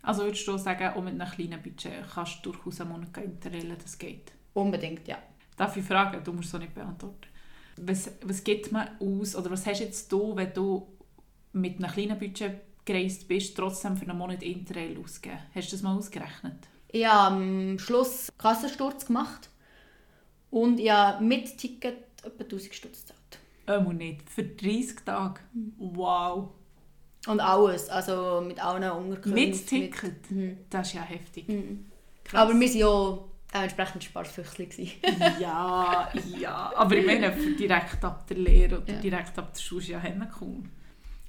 Also 0.02 0.24
würdest 0.24 0.46
du 0.46 0.58
sagen, 0.58 0.88
auch 0.88 1.02
mit 1.02 1.18
einem 1.18 1.30
kleinen 1.30 1.62
Budget 1.62 1.92
kannst 2.12 2.44
du 2.44 2.52
durchaus 2.52 2.82
einen 2.82 2.90
Monat 2.90 3.16
interrailen, 3.16 3.76
das 3.82 3.96
geht? 3.96 4.32
Unbedingt, 4.58 5.06
ja. 5.06 5.18
Darf 5.56 5.76
ich 5.76 5.84
fragen? 5.84 6.22
Du 6.24 6.32
musst 6.32 6.46
es 6.46 6.52
so 6.52 6.58
nicht 6.58 6.74
beantworten. 6.74 7.28
Was, 7.76 8.10
was 8.22 8.42
gibt 8.42 8.72
man 8.72 8.88
aus, 9.00 9.36
oder 9.36 9.50
was 9.50 9.64
hast 9.66 9.80
jetzt 9.80 10.10
du, 10.10 10.34
wenn 10.34 10.52
du 10.52 10.88
mit 11.52 11.78
einem 11.78 11.92
kleinen 11.92 12.18
Budget 12.18 12.60
gereist 12.84 13.28
bist, 13.28 13.56
trotzdem 13.56 13.96
für 13.96 14.08
einen 14.08 14.18
Monat 14.18 14.42
Interrail 14.42 14.98
ausgeben. 14.98 15.38
Hast 15.54 15.68
du 15.68 15.76
das 15.76 15.82
mal 15.82 15.96
ausgerechnet? 15.96 16.56
Ich 16.88 17.06
habe 17.06 17.36
am 17.36 17.78
Schluss 17.78 18.32
Kassensturz 18.38 19.06
gemacht 19.06 19.50
und 20.50 20.80
ich 20.80 20.90
habe 20.90 21.22
mit 21.22 21.56
Ticket 21.56 21.98
etwa 22.24 22.44
1000 22.44 22.74
Stutz 22.74 23.06
gezahlt. 23.06 23.38
Ähm, 23.66 23.96
nicht. 23.96 24.28
Für 24.28 24.42
30 24.42 25.04
Tage? 25.04 25.40
Mhm. 25.52 25.74
Wow. 25.78 26.48
Und 27.26 27.40
alles, 27.40 27.90
also 27.90 28.40
mit 28.40 28.64
allen 28.64 28.90
Unterkünften. 28.90 29.34
Mit 29.34 29.66
Ticket? 29.66 30.30
Mit, 30.30 30.30
mhm. 30.30 30.58
Das 30.70 30.88
ist 30.88 30.94
ja 30.94 31.02
heftig. 31.02 31.46
Mhm. 31.46 31.86
Aber 32.32 32.58
wir 32.58 32.68
waren 32.68 32.76
ja 32.76 33.18
entsprechend 33.52 34.04
Sparfüchsli. 34.04 34.92
ja, 35.40 36.10
ja. 36.38 36.72
Aber 36.76 36.96
ich 36.96 37.06
meine, 37.06 37.30
direkt 37.30 38.04
ab 38.04 38.26
der 38.26 38.36
Lehre 38.36 38.80
oder 38.80 38.92
ja. 38.92 39.00
direkt 39.00 39.38
ab 39.38 39.52
der 39.54 39.60
Schule 39.60 39.80
ist 39.80 39.88
ja 39.88 40.02
cool. 40.40 40.62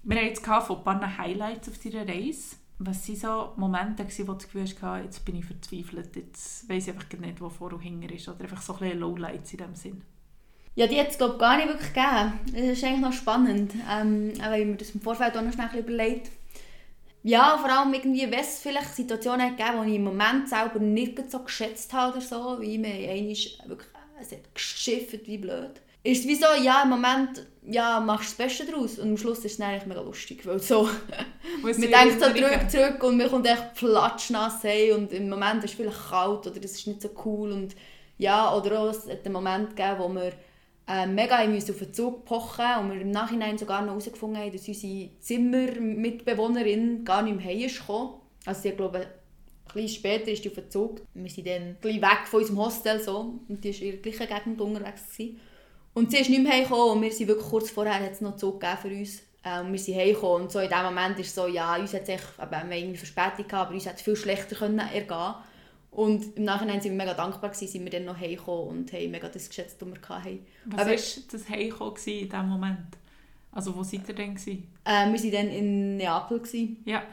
Wir 0.03 0.17
haben 0.17 0.27
jetzt 0.27 0.45
von 0.45 0.77
ein 0.77 0.83
paar 0.83 1.17
Highlights 1.17 1.69
auf 1.69 1.77
deiner 1.79 2.07
Reise. 2.07 2.55
Was 2.81 3.09
waren 3.09 3.15
so 3.15 3.53
Momente, 3.57 4.05
wo 4.05 4.31
du 4.31 4.33
das 4.33 4.43
Gefühl 4.45 4.61
hast, 4.63 5.03
jetzt 5.03 5.25
bin 5.25 5.35
ich 5.35 5.45
verzweifelt, 5.45 6.15
jetzt 6.15 6.69
weiss 6.69 6.87
ich 6.87 6.93
einfach 6.93 7.19
nicht, 7.19 7.41
wo 7.41 7.49
vor 7.49 7.73
und 7.73 7.81
hinter 7.81 8.13
ist? 8.13 8.29
Oder 8.29 8.43
einfach 8.43 8.61
so 8.61 8.73
ein 8.73 8.79
bisschen 8.79 8.99
Lowlights 8.99 9.51
in 9.51 9.57
diesem 9.57 9.75
Sinn? 9.75 10.01
Ja, 10.75 10.87
die 10.87 10.97
hat 10.97 11.09
es 11.09 11.17
glaube 11.17 11.37
gar 11.37 11.57
nicht 11.57 11.67
wirklich 11.67 11.93
gegeben. 11.93 12.39
Das 12.53 12.77
ist 12.77 12.83
eigentlich 12.85 13.01
noch 13.01 13.11
spannend, 13.11 13.73
ähm, 13.91 14.31
weil 14.39 14.61
ich 14.61 14.67
mir 14.67 14.77
das 14.77 14.91
im 14.91 15.01
Vorfeld 15.01 15.35
auch 15.35 15.41
noch 15.41 15.51
schnell 15.51 15.77
überlegt 15.77 16.31
ja, 17.23 17.57
vor 17.57 17.69
allem 17.69 17.93
irgendwie, 17.93 18.29
wenn 18.31 18.39
es 18.39 18.59
vielleicht 18.59 18.95
Situationen 18.95 19.55
gegeben 19.55 19.83
die 19.83 19.89
ich 19.89 19.95
im 19.97 20.03
Moment 20.05 20.47
selber 20.47 20.79
nicht 20.79 21.31
so 21.31 21.39
geschätzt 21.39 21.91
habe 21.93 22.13
oder 22.13 22.21
so, 22.21 22.57
wie 22.61 22.77
mir 22.77 22.89
einmal 22.89 23.35
wirklich, 23.65 23.89
es 24.21 24.31
hat 24.31 24.53
geschifft 24.53 25.27
wie 25.27 25.37
blöd. 25.37 25.81
Ist 26.01 26.21
es 26.21 26.27
wie 26.27 26.35
so, 26.35 26.45
ja, 26.63 26.83
im 26.83 26.89
Moment 26.89 27.45
ja, 27.67 27.99
machst 27.99 28.39
du 28.39 28.43
das 28.43 28.47
Beste 28.47 28.71
daraus 28.71 28.97
und 28.99 29.09
am 29.09 29.17
Schluss 29.17 29.39
ist 29.39 29.59
es 29.59 29.61
eigentlich 29.61 29.85
mega 29.85 30.01
lustig, 30.01 30.45
weil 30.45 30.59
so, 30.59 30.83
man 31.61 31.73
denkt 31.73 32.19
so 32.19 32.31
zurück, 32.31 32.69
zurück 32.69 33.03
und 33.03 33.17
man 33.17 33.29
kommt 33.29 33.47
echt 33.47 33.75
platschnass 33.75 34.63
hey 34.63 34.93
und 34.93 35.11
im 35.11 35.29
Moment 35.29 35.63
ist 35.63 35.71
es 35.71 35.77
vielleicht 35.77 36.09
kalt 36.09 36.47
oder 36.47 36.59
das 36.59 36.71
ist 36.71 36.87
nicht 36.87 37.01
so 37.01 37.09
cool 37.25 37.51
und 37.51 37.75
ja, 38.17 38.53
oder 38.55 38.79
auch, 38.79 38.89
es 38.89 39.07
hat 39.09 39.25
einen 39.25 39.33
Moment 39.33 39.75
gegeben, 39.75 39.99
wo 39.99 40.09
wir 40.09 40.31
äh, 40.89 41.05
mega 41.05 41.37
auf 41.37 41.77
den 41.77 41.93
Zug 41.93 42.25
pochen 42.25 42.65
und 42.81 42.91
wir 42.91 43.01
im 43.01 43.11
Nachhinein 43.11 43.59
sogar 43.59 43.81
noch 43.81 43.89
herausgefunden 43.89 44.41
haben, 44.41 44.51
dass 44.51 44.67
unsere 44.67 45.09
Zimmermitbewohnerin 45.19 47.05
gar 47.05 47.21
nicht 47.21 47.37
mehr 47.37 47.45
heim 47.45 47.69
kam. 47.85 48.15
Also 48.45 48.61
sie, 48.61 48.71
glaube 48.71 48.99
ein 48.99 49.73
bisschen 49.73 49.99
später 49.99 50.31
ist 50.31 50.43
die 50.43 50.49
auf 50.49 50.55
den 50.55 50.71
Zug. 50.71 51.01
Wir 51.13 51.29
sind 51.29 51.45
dann 51.45 51.77
ein 51.83 52.01
weg 52.01 52.25
von 52.25 52.39
unserem 52.39 52.59
Hostel 52.59 52.99
so, 52.99 53.39
und 53.47 53.63
die 53.63 53.71
war 53.71 53.81
in 53.81 54.01
der 54.01 54.11
gleichen 54.11 54.35
Gegend 54.35 54.61
unterwegs. 54.61 55.11
Gewesen. 55.11 55.39
Und 55.93 56.09
sie 56.09 56.17
ist 56.17 56.29
nicht 56.29 56.41
mehr 56.41 56.53
heimgekommen 56.53 56.97
und 56.97 57.01
wir 57.03 57.11
sind 57.11 57.27
wirklich 57.27 57.47
kurz 57.47 57.69
vorher 57.69 57.93
hat 57.93 58.11
es 58.11 58.21
noch 58.21 58.37
Zug 58.37 58.63
für 58.81 58.87
uns. 58.87 59.21
Ähm, 59.45 59.71
wir 59.71 59.79
sind 59.79 59.95
heimgekommen 59.95 60.43
und 60.43 60.51
so 60.51 60.59
in 60.59 60.69
dem 60.69 60.83
Moment 60.83 61.19
ist 61.19 61.27
es 61.27 61.35
so, 61.35 61.47
ja, 61.47 61.75
uns 61.75 61.93
hat 61.93 62.09
es 62.09 62.09
wir 62.09 62.59
haben 62.59 62.71
irgendwie 62.71 62.97
Verspätung 62.97 63.47
gehabt, 63.47 63.67
aber 63.67 63.73
uns 63.73 63.85
hat 63.85 63.95
es 63.97 64.01
viel 64.01 64.15
schlechter 64.15 64.55
können 64.55 64.79
ergehen 64.79 65.35
und 65.91 66.37
im 66.37 66.43
Nachhinein 66.43 66.81
sind 66.81 66.91
wir 66.91 66.97
mega 66.97 67.13
dankbar 67.13 67.49
gewesen, 67.49 67.67
sind 67.67 67.83
wir 67.83 67.91
dann 67.91 68.05
noch 68.05 68.17
heimgekommen 68.17 68.67
und 68.67 68.93
haben 68.93 69.11
mega 69.11 69.27
das 69.27 69.49
geschätzt, 69.49 69.77
was 69.81 69.89
wir 69.89 70.09
hatten. 70.09 70.45
Was 70.65 70.85
war 70.87 71.23
das 71.31 71.49
Heimkommen 71.49 71.95
in 71.95 72.29
diesem 72.29 72.47
Moment? 72.47 72.97
Also 73.51 73.75
wo 73.75 73.83
seid 73.83 74.07
ihr 74.07 74.15
denn? 74.15 74.35
Äh, 74.35 74.37
wir 74.85 75.23
waren 75.23 75.31
dann 75.31 75.47
in 75.49 75.97
Neapel. 75.97 76.41
Ja. 76.85 77.03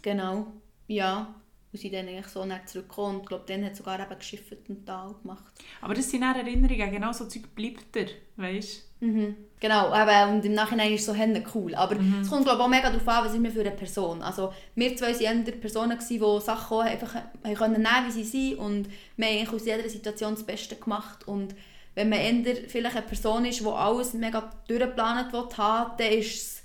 Genau, 0.00 0.46
ja. 0.88 1.34
Und 1.72 1.80
sind 1.80 1.94
dann 1.94 2.06
eigentlich 2.06 2.28
so 2.28 2.44
nicht 2.44 2.68
zurückgekommen. 2.68 3.16
Und 3.16 3.22
ich 3.22 3.28
glaube, 3.28 3.44
dann 3.46 3.64
hat 3.64 3.76
sogar 3.76 3.98
eben 3.98 4.18
geschifft 4.18 4.68
und 4.68 4.84
Tal 4.86 5.14
gemacht. 5.22 5.52
Aber 5.80 5.94
das 5.94 6.10
sind 6.10 6.20
dann 6.20 6.36
Erinnerungen, 6.36 6.90
genau 6.90 7.12
so 7.12 7.24
Zeug 7.26 7.54
bleibt 7.54 7.94
dir, 7.94 8.08
weißt 8.36 8.92
Mhm. 9.02 9.36
Genau, 9.58 9.92
eben, 9.92 10.36
und 10.36 10.44
im 10.44 10.54
Nachhinein 10.54 10.92
ist 10.92 11.00
es 11.00 11.06
so 11.06 11.14
cool. 11.54 11.74
Aber 11.74 11.96
es 12.20 12.28
kommt 12.28 12.44
glaube 12.44 12.58
ich, 12.58 12.64
auch 12.64 12.68
mega 12.68 12.88
darauf 12.88 13.08
an, 13.08 13.24
was 13.24 13.32
ist 13.32 13.40
mir 13.40 13.50
für 13.50 13.60
eine 13.60 13.72
Person. 13.72 14.22
Also 14.22 14.52
wir 14.76 14.96
zwei 14.96 15.12
waren 15.20 15.44
eher 15.44 15.52
Personen, 15.52 15.98
die 16.08 16.18
Sachen 16.18 16.76
auch 16.76 16.82
einfach 16.82 17.16
haben 17.16 17.54
können 17.54 17.82
nehmen, 17.82 18.06
wie 18.06 18.10
sie 18.12 18.24
sind 18.24 18.58
und 18.58 18.88
wir 19.16 19.26
haben 19.26 19.38
eigentlich 19.38 19.52
aus 19.52 19.66
jeder 19.66 19.88
Situation 19.88 20.34
das 20.34 20.44
Beste 20.44 20.76
gemacht. 20.76 21.26
Und 21.26 21.56
wenn 21.96 22.08
man 22.08 22.20
eher 22.20 22.56
vielleicht 22.68 22.96
eine 22.96 23.06
Person 23.06 23.44
ist, 23.44 23.60
die 23.60 23.66
alles 23.66 24.14
mega 24.14 24.50
durchgeplant 24.68 25.32
will, 25.32 25.48
dann 25.58 26.12
ist 26.12 26.34
es 26.34 26.62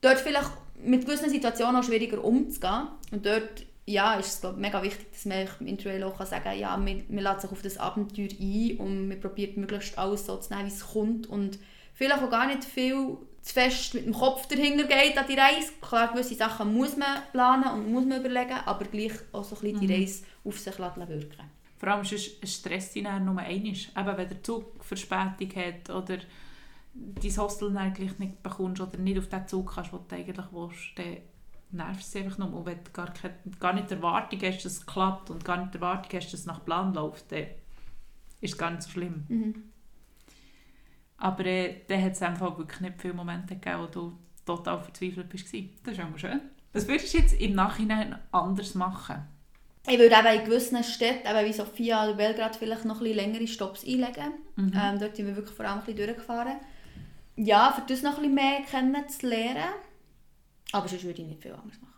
dort 0.00 0.18
vielleicht 0.18 0.50
mit 0.82 1.04
gewissen 1.04 1.28
Situationen 1.28 1.76
auch 1.76 1.84
schwieriger 1.84 2.24
umzugehen. 2.24 2.88
Und 3.12 3.26
dort 3.26 3.66
ja, 3.86 4.14
ist 4.14 4.26
es 4.26 4.40
glaub, 4.40 4.56
mega 4.56 4.82
wichtig, 4.82 5.12
dass 5.12 5.24
man 5.24 5.46
im 5.60 5.66
Interrail 5.68 6.02
auch 6.02 6.18
kann 6.18 6.26
sagen 6.26 6.44
kann, 6.44 6.58
ja, 6.58 6.76
man, 6.76 7.04
man 7.08 7.22
lässt 7.22 7.42
sich 7.42 7.52
auf 7.52 7.62
das 7.62 7.78
Abenteuer 7.78 8.28
ein 8.40 8.76
und 8.78 9.08
man 9.08 9.20
probiert 9.20 9.56
möglichst 9.56 9.96
alles 9.96 10.26
so 10.26 10.36
zu 10.36 10.52
nehmen, 10.52 10.68
wie 10.68 10.74
es 10.74 10.86
kommt 10.86 11.28
und 11.28 11.58
vielleicht 11.94 12.22
auch 12.22 12.30
gar 12.30 12.46
nicht 12.48 12.64
viel 12.64 13.16
zu 13.42 13.54
fest 13.54 13.94
mit 13.94 14.04
dem 14.04 14.12
Kopf 14.12 14.48
dahinter 14.48 14.84
geht 14.84 15.16
an 15.16 15.26
die 15.28 15.38
Reise. 15.38 15.72
Klar, 15.80 16.12
gewisse 16.12 16.34
Sachen 16.34 16.74
muss 16.74 16.96
man 16.96 17.22
planen 17.30 17.72
und 17.74 17.92
muss 17.92 18.04
man 18.04 18.18
überlegen, 18.18 18.58
aber 18.64 18.84
gleich 18.86 19.12
auch 19.32 19.44
so 19.44 19.54
ein 19.54 19.62
bisschen 19.62 19.80
die 19.80 19.94
Reise 19.94 20.24
auf 20.44 20.58
sich 20.58 20.76
lassen 20.78 21.08
wirken. 21.08 21.44
Vor 21.78 21.88
allem 21.88 22.02
ist 22.02 22.38
es 22.42 22.54
Stress 22.54 22.92
die 22.92 23.02
dann 23.02 23.24
nur 23.24 23.38
einmal. 23.38 23.72
Eben, 23.72 24.16
wenn 24.16 24.28
der 24.28 24.42
Zug 24.42 24.84
Verspätung 24.84 25.50
hat 25.54 25.90
oder 25.90 26.18
dein 26.92 27.36
Hostel 27.36 27.70
nicht 27.70 28.42
bekommst 28.42 28.80
oder 28.80 28.98
nicht 28.98 29.18
auf 29.18 29.28
den 29.28 29.46
Zug 29.46 29.74
kannst, 29.74 29.92
den 29.92 30.00
du 30.08 30.16
eigentlich 30.16 30.46
willst, 30.50 30.98
dann 30.98 31.18
nervt 31.76 32.00
es 32.00 32.16
einfach 32.16 32.38
nur. 32.38 32.52
Und 32.52 32.66
wenn 32.66 32.82
du 32.82 32.90
gar, 32.92 33.12
keine, 33.12 33.34
gar 33.60 33.72
nicht 33.72 33.90
Erwartung 33.90 34.40
hast, 34.42 34.64
dass 34.64 34.72
es 34.72 34.86
klappt 34.86 35.30
und 35.30 35.44
gar 35.44 35.58
nicht 35.58 35.74
Erwartung 35.74 36.18
hast, 36.18 36.32
dass 36.32 36.40
es 36.40 36.46
nach 36.46 36.64
Plan 36.64 36.94
läuft, 36.94 37.30
dann 37.32 37.46
ist 38.40 38.52
es 38.52 38.58
gar 38.58 38.70
nicht 38.70 38.82
so 38.82 38.90
schlimm. 38.90 39.24
Mhm. 39.28 39.62
Aber 41.18 41.46
äh, 41.46 41.82
dann 41.88 42.02
hat 42.02 42.12
es 42.12 42.22
einfach 42.22 42.56
wirklich 42.58 42.80
nicht 42.80 43.00
viele 43.00 43.14
Momente 43.14 43.54
gegeben, 43.54 43.82
wo 43.82 43.86
du 43.86 44.18
total 44.44 44.80
verzweifelt 44.80 45.28
bist. 45.28 45.46
Das 45.84 45.92
ist 45.92 46.00
auch 46.00 46.18
schön. 46.18 46.40
Was 46.72 46.86
würdest 46.86 47.14
du 47.14 47.18
jetzt 47.18 47.40
im 47.40 47.54
Nachhinein 47.54 48.18
anders 48.32 48.74
machen? 48.74 49.26
Ich 49.88 49.98
würde 49.98 50.16
eben 50.16 50.40
in 50.40 50.44
gewissen 50.44 50.82
Städten, 50.82 51.26
eben 51.26 51.48
wie 51.48 51.52
Sofia 51.52 52.04
oder 52.04 52.14
Belgrad, 52.14 52.56
vielleicht 52.56 52.84
noch 52.84 52.96
ein 52.96 53.04
bisschen 53.04 53.16
längere 53.16 53.46
Stops 53.46 53.84
einlegen. 53.84 54.34
Mhm. 54.56 54.72
Ähm, 54.74 54.98
dort 54.98 55.16
sind 55.16 55.26
wir 55.26 55.36
wirklich 55.36 55.56
vor 55.56 55.64
allem 55.64 55.78
ein 55.78 55.84
bisschen 55.84 56.04
durchgefahren. 56.04 56.56
Ja, 57.36 57.72
für 57.72 57.82
das 57.86 58.02
noch 58.02 58.18
ein 58.18 58.22
bisschen 58.22 58.34
mehr 58.34 58.60
kennenzulernen. 58.68 59.74
Aber 60.72 60.88
sonst 60.88 61.04
würde 61.04 61.22
ich 61.22 61.28
nicht 61.28 61.42
viel 61.42 61.52
anders 61.52 61.80
machen. 61.80 61.92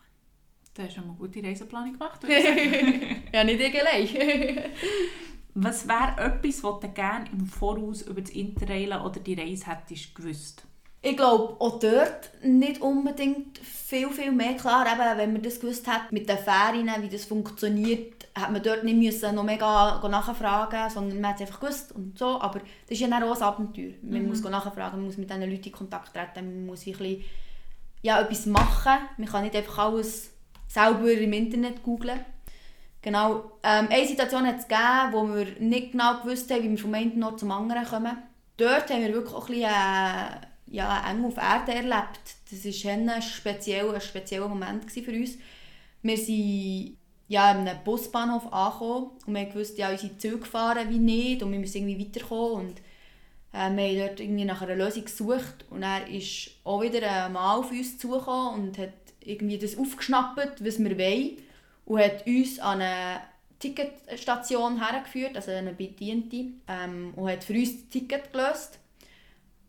Du 0.75 0.83
hast 0.83 0.97
eine 0.99 1.07
gute 1.19 1.43
Reiseplanung 1.43 1.93
gemacht. 1.95 2.23
würde 2.23 2.35
ich 2.37 2.45
sagen. 2.45 3.23
ja, 3.33 3.45
nicht 3.45 3.61
ich 3.61 3.81
allein. 3.81 4.65
Was 5.55 5.89
wäre 5.89 6.15
etwas, 6.19 6.63
was 6.63 6.81
du 6.81 6.89
gerne 6.91 7.29
im 7.33 7.45
Voraus 7.47 8.03
über 8.03 8.21
das 8.21 8.31
Interrail 8.31 8.93
oder 8.93 9.19
die 9.19 9.35
Reise 9.35 9.67
hättest 9.67 10.15
gewusst? 10.15 10.63
Ich 11.03 11.17
glaube, 11.17 11.61
auch 11.61 11.81
dort 11.81 12.31
nicht 12.45 12.81
unbedingt 12.81 13.59
viel, 13.59 14.09
viel 14.11 14.31
mehr. 14.31 14.55
Klar, 14.55 14.87
eben, 14.87 15.19
wenn 15.19 15.33
man 15.33 15.43
das 15.43 15.59
gewusst 15.59 15.89
hat 15.89 16.13
mit 16.13 16.29
den 16.29 16.39
Ferien, 16.39 16.91
wie 17.01 17.09
das 17.09 17.25
funktioniert, 17.25 18.29
hat 18.37 18.53
man 18.53 18.63
dort 18.63 18.85
nicht 18.85 18.99
müssen 18.99 19.35
noch 19.35 19.43
mega 19.43 20.07
nachfragen 20.09 20.91
sondern 20.91 21.21
man 21.21 21.31
hat 21.31 21.41
es 21.41 21.47
einfach 21.47 21.61
gewusst 21.61 21.91
und 21.93 22.17
so. 22.19 22.41
Aber 22.41 22.61
das 22.61 22.91
ist 22.91 23.01
ja 23.01 23.09
auch 23.09 23.37
ein 23.37 23.43
Abenteuer. 23.43 23.95
Man 24.03 24.23
Mhm. 24.23 24.29
muss 24.29 24.43
nachfragen, 24.43 24.97
man 24.99 25.07
muss 25.07 25.17
mit 25.17 25.29
diesen 25.31 25.49
Leuten 25.51 25.65
in 25.65 25.73
Kontakt 25.73 26.15
treten, 26.15 26.47
man 26.47 26.67
muss 26.67 26.87
ein 26.87 26.93
bisschen, 26.93 27.25
ja, 28.03 28.21
etwas 28.21 28.47
machen. 28.47 28.93
Man 29.17 29.29
kann 29.29 29.45
nicht 29.45 29.57
einfach 29.57 29.79
alles 29.79 30.31
selber 30.69 31.11
im 31.11 31.33
Internet 31.33 31.83
googlen. 31.83 32.21
Genau. 33.03 33.53
Ähm, 33.63 33.89
eine 33.91 34.07
Situation 34.07 34.47
hat 34.47 34.59
es 34.59 34.69
gegeben, 34.69 35.13
wo 35.13 35.27
wir 35.35 35.47
nicht 35.61 35.93
genau 35.93 36.21
gewusst 36.21 36.51
haben, 36.51 36.63
wie 36.65 36.71
wir 36.71 36.79
vom 36.79 36.95
einen 36.95 37.23
Ort 37.23 37.41
zum 37.41 37.51
anderen 37.51 37.85
kommen. 37.85 38.19
Dort 38.57 38.91
haben 38.91 39.03
wir 39.03 39.13
wirklich 39.13 39.35
auch 39.35 39.49
ein 39.49 39.55
bisschen, 39.55 39.71
äh, 39.71 40.77
ja, 40.77 41.11
eng 41.11 41.25
auf 41.25 41.37
Erde 41.37 41.75
erlebt. 41.75 42.21
Das 42.51 42.65
war 42.65 42.93
ein, 42.93 43.23
speziell, 43.23 43.95
ein 43.95 44.01
spezieller 44.01 44.49
Moment 44.49 44.91
für 44.91 45.13
uns. 45.13 45.39
Wir 46.03 46.17
sind 46.17 46.97
ja, 47.29 47.51
an 47.51 47.59
einem 47.59 47.85
Busbahnhof 47.85 48.53
angekommen 48.53 49.11
und 49.27 49.35
wir 49.35 49.45
gewusst, 49.45 49.79
ja, 49.79 49.91
unsere 49.91 50.17
Züge 50.19 50.45
fahren 50.45 50.89
wie 50.91 50.99
nicht 50.99 51.43
und 51.43 51.53
wir 51.53 51.59
müssen 51.59 51.89
irgendwie 51.89 52.07
weiterkommen. 52.07 52.69
Und, 52.69 52.81
äh, 53.53 53.71
wir 53.71 53.89
haben 53.89 53.99
dort 53.99 54.21
irgendwie 54.21 54.45
nach 54.45 54.63
einer 54.63 54.77
Lösung 54.77 55.05
gesucht 55.05 55.65
und 55.71 55.83
er 55.83 56.09
ist 56.09 56.51
auch 56.65 56.83
wieder 56.83 57.27
ein 57.27 57.33
Mann 57.33 57.61
auf 57.61 57.71
uns 57.71 57.99
zugekommen 57.99 58.61
und 58.61 58.79
hat 58.79 58.93
irgendwie 59.21 59.59
das 59.59 59.77
aufgeschnappt, 59.77 60.65
was 60.65 60.79
wir 60.79 60.99
wollen 60.99 61.37
und 61.85 62.01
hat 62.01 62.27
uns 62.27 62.59
an 62.59 62.83
eine 62.83 63.21
Ticketstation 63.59 64.85
hergeführt, 64.85 65.37
also 65.37 65.51
eine 65.51 65.73
bediente, 65.73 66.53
ähm, 66.69 67.13
und 67.17 67.29
hat 67.29 67.45
für 67.45 67.55
uns 67.55 67.81
das 67.81 67.89
Ticket 67.89 68.33
gelöst. 68.33 68.79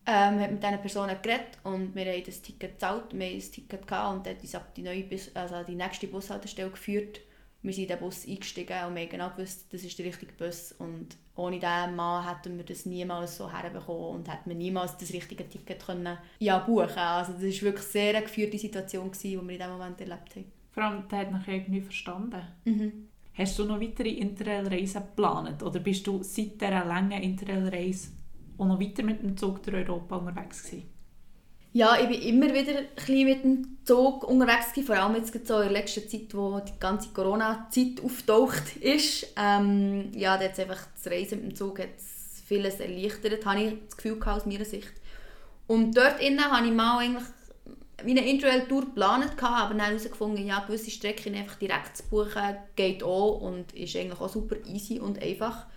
Ähm, 0.06 0.40
hat 0.40 0.52
mit 0.52 0.64
diesen 0.64 0.82
Personen 0.82 1.18
geredet 1.22 1.58
und 1.64 1.94
wir 1.94 2.06
haben 2.06 2.24
das 2.26 2.42
Ticket 2.42 2.72
gezahlt, 2.72 3.14
wir 3.14 3.28
haben 3.28 3.36
das 3.36 3.52
Ticket 3.52 3.88
gehabt 3.88 4.18
und 4.18 4.28
hat 4.28 4.42
uns 4.42 4.56
ab 4.56 4.74
die, 4.74 4.82
neue 4.82 5.06
also 5.36 5.64
die 5.68 5.76
nächste 5.76 6.08
Bushaltestelle 6.08 6.72
geführt. 6.72 7.20
Wir 7.62 7.74
sind 7.74 7.84
in 7.84 7.90
den 7.90 8.00
Bus 8.00 8.26
eingestiegen 8.26 8.86
und 8.88 8.96
wir 8.96 9.02
haben 9.02 9.10
genau 9.10 9.30
gewusst, 9.32 9.66
das 9.72 9.84
ist 9.84 9.98
der 10.00 10.06
richtige 10.06 10.32
Bus 10.34 10.74
und 10.80 11.18
ohne 11.36 11.60
diesen 11.60 11.96
Mann 11.96 12.28
hätten 12.28 12.58
wir 12.58 12.64
das 12.64 12.86
niemals 12.86 13.38
so 13.38 13.52
herbekommen 13.52 14.16
und 14.16 14.32
hätten 14.32 14.50
wir 14.50 14.56
niemals 14.56 14.98
das 14.98 15.12
richtige 15.12 15.48
Ticket 15.48 15.86
können, 15.86 16.18
ja, 16.40 16.60
buchen 16.60 16.98
Also 16.98 17.34
das 17.34 17.42
war 17.42 17.62
wirklich 17.62 17.86
sehr 17.86 18.16
eine 18.16 18.26
geführte 18.26 18.58
Situation, 18.58 19.12
gewesen, 19.12 19.30
die 19.30 19.36
wir 19.36 19.42
in 19.42 19.48
diesem 19.60 19.72
Moment 19.72 20.00
erlebt 20.00 20.36
haben. 20.36 20.52
Vor 20.72 20.84
allem, 20.84 21.08
der 21.10 21.20
hat 21.20 21.32
nachher 21.32 21.56
irgendwie 21.56 21.82
verstanden. 21.82 22.42
Mhm. 22.64 23.10
Hast 23.34 23.58
du 23.58 23.66
noch 23.66 23.80
weitere 23.80 24.10
Interrail-Reisen 24.10 25.02
geplant? 25.02 25.64
Oder 25.64 25.80
bist 25.80 26.06
du 26.08 26.24
seit 26.24 26.60
dieser 26.60 26.86
langen 26.86 27.22
Interrail-Reise 27.22 28.10
auch 28.58 28.66
noch 28.66 28.80
weiter 28.80 29.04
mit 29.04 29.22
dem 29.22 29.38
Zug 29.38 29.64
durch 29.64 29.78
Europa 29.78 30.18
unterwegs 30.18 30.64
gewesen? 30.64 30.99
Ja, 31.72 32.00
ich 32.00 32.08
bin 32.08 32.22
immer 32.22 32.54
wieder 32.54 32.80
ein 32.80 33.26
mit 33.26 33.44
dem 33.44 33.78
Zug 33.86 34.24
unterwegs 34.24 34.74
vor 34.86 34.96
allem 34.98 35.16
jetzt 35.16 35.34
so 35.48 35.58
in 35.58 35.72
der 35.72 35.82
letzten 35.82 36.10
Zeit, 36.10 36.34
wo 36.34 36.60
die 36.60 36.80
ganze 36.80 37.10
Corona-Zeit 37.10 38.04
auftaucht 38.04 38.78
ist. 38.78 39.28
Ähm, 39.38 40.12
ja, 40.14 40.36
da 40.38 40.46
hat 40.46 40.60
einfach 40.60 40.88
das 40.96 41.12
Reisen 41.12 41.42
mit 41.42 41.52
dem 41.52 41.56
Zug 41.56 41.80
hat's 41.80 42.42
vieles 42.48 42.80
erleichtert, 42.80 43.46
habe 43.46 43.62
ich 43.62 43.74
das 43.86 43.98
Gefühl 43.98 44.20
gehabt, 44.20 44.42
aus 44.42 44.46
meiner 44.48 44.66
Sicht. 44.66 44.92
Und 45.68 45.96
dort 45.96 46.20
innen 46.20 46.44
habe 46.44 46.66
ich 46.66 46.74
mal 46.74 46.98
eigentlich 46.98 47.24
wie 48.04 48.12
eine 48.12 48.28
Interrail-Tour 48.28 48.86
geplant, 48.86 49.32
aber 49.40 49.76
dann 49.76 49.86
herausgefunden, 49.86 50.48
ja, 50.48 50.62
gewisse 50.62 50.90
Strecken 50.90 51.36
einfach 51.36 51.56
direkt 51.56 51.98
zu 51.98 52.04
buchen 52.10 52.58
geht 52.76 53.04
auch 53.04 53.42
und 53.42 53.74
ist 53.74 53.96
eigentlich 53.96 54.20
auch 54.20 54.30
super 54.30 54.56
easy 54.66 55.00
und 55.00 55.22
einfach. 55.22 55.68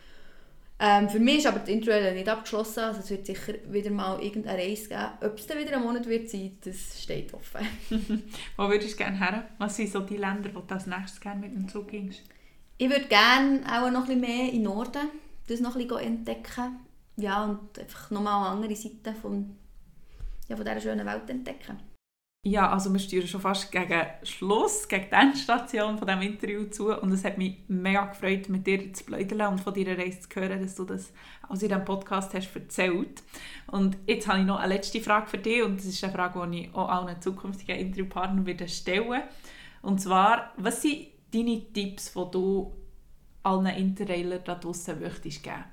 Ähm, 0.84 1.08
für 1.08 1.20
mich 1.20 1.38
ist 1.38 1.46
aber 1.46 1.60
die 1.60 1.70
Interrail 1.70 2.12
nicht 2.12 2.28
abgeschlossen, 2.28 2.80
also 2.80 2.98
es 2.98 3.10
wird 3.10 3.24
sicher 3.24 3.54
wieder 3.68 3.92
mal 3.92 4.20
irgendeine 4.20 4.60
Reise 4.60 4.88
geben. 4.88 5.10
Ob 5.20 5.38
es 5.38 5.46
dann 5.46 5.58
wieder 5.58 5.76
ein 5.76 5.82
Monat 5.82 6.08
wird 6.08 6.28
sein, 6.28 6.58
das 6.64 7.00
steht 7.00 7.32
offen. 7.32 7.64
Wo 8.56 8.68
würdest 8.68 8.94
du 8.94 8.96
gerne 8.96 9.16
her? 9.16 9.44
Was 9.58 9.76
sind 9.76 9.92
so 9.92 10.00
die 10.00 10.16
Länder, 10.16 10.50
wo 10.52 10.58
du 10.58 10.74
als 10.74 10.88
nächstes 10.88 11.20
gerne 11.20 11.40
mit 11.40 11.54
dem 11.54 11.68
Zug 11.68 11.86
gingst? 11.86 12.22
Ich 12.78 12.90
würde 12.90 13.04
gerne 13.04 13.60
auch 13.64 13.92
noch 13.92 14.08
ein 14.08 14.20
bisschen 14.20 14.20
mehr 14.22 14.46
in 14.46 14.54
den 14.54 14.62
Norden 14.64 15.08
das 15.46 15.60
noch 15.60 15.76
ein 15.76 15.86
bisschen 15.86 16.04
entdecken. 16.04 16.80
Ja, 17.16 17.44
und 17.44 17.78
einfach 17.78 18.10
nochmal 18.10 18.46
eine 18.46 18.56
andere 18.56 18.74
Seite 18.74 19.14
von, 19.14 19.56
ja, 20.48 20.56
von 20.56 20.64
dieser 20.64 20.80
schönen 20.80 21.06
Welt 21.06 21.28
entdecken. 21.30 21.78
Ja, 22.44 22.72
also 22.72 22.92
wir 22.92 22.98
steuern 22.98 23.28
schon 23.28 23.40
fast 23.40 23.70
gegen 23.70 24.02
Schluss, 24.24 24.88
gegen 24.88 25.06
die 25.08 25.14
Endstation 25.14 25.96
von 25.96 26.08
diesem 26.08 26.22
Interview 26.22 26.64
zu 26.64 26.92
und 26.92 27.12
es 27.12 27.22
hat 27.22 27.38
mich 27.38 27.58
mega 27.68 28.06
gefreut, 28.06 28.48
mit 28.48 28.66
dir 28.66 28.92
zu 28.92 29.04
plaudern 29.04 29.52
und 29.52 29.60
von 29.60 29.72
deiner 29.72 29.96
Reise 29.96 30.22
zu 30.22 30.40
hören, 30.40 30.60
dass 30.60 30.74
du 30.74 30.84
das 30.84 31.12
aus 31.48 31.62
in 31.62 31.68
diesem 31.68 31.84
Podcast 31.84 32.34
hast 32.34 32.52
erzählt. 32.52 33.22
Und 33.68 33.96
jetzt 34.08 34.26
habe 34.26 34.40
ich 34.40 34.44
noch 34.44 34.58
eine 34.58 34.74
letzte 34.74 35.00
Frage 35.00 35.28
für 35.28 35.38
dich 35.38 35.62
und 35.62 35.78
das 35.78 35.86
ist 35.86 36.02
eine 36.02 36.12
Frage, 36.12 36.44
die 36.50 36.64
ich 36.64 36.74
auch 36.74 36.88
allen 36.88 37.22
zukünftigen 37.22 37.76
Interviewpartnern 37.78 38.44
wieder 38.44 38.66
stellen 38.66 39.22
Und 39.82 40.00
zwar, 40.00 40.52
was 40.56 40.82
sind 40.82 41.06
deine 41.32 41.72
Tipps, 41.72 42.12
die 42.12 42.30
du 42.32 42.72
allen 43.44 43.66
Interrailern 43.66 44.42
da 44.44 44.56
draussen 44.56 44.98
möchtest 44.98 45.44
geben? 45.44 45.64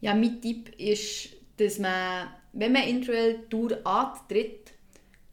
Ja, 0.00 0.14
mein 0.14 0.40
Tipp 0.40 0.68
ist, 0.78 1.30
dass 1.56 1.80
man, 1.80 2.28
wenn 2.52 2.70
man 2.70 2.84
Interrail-Tour 2.84 3.84
antritt, 3.84 4.75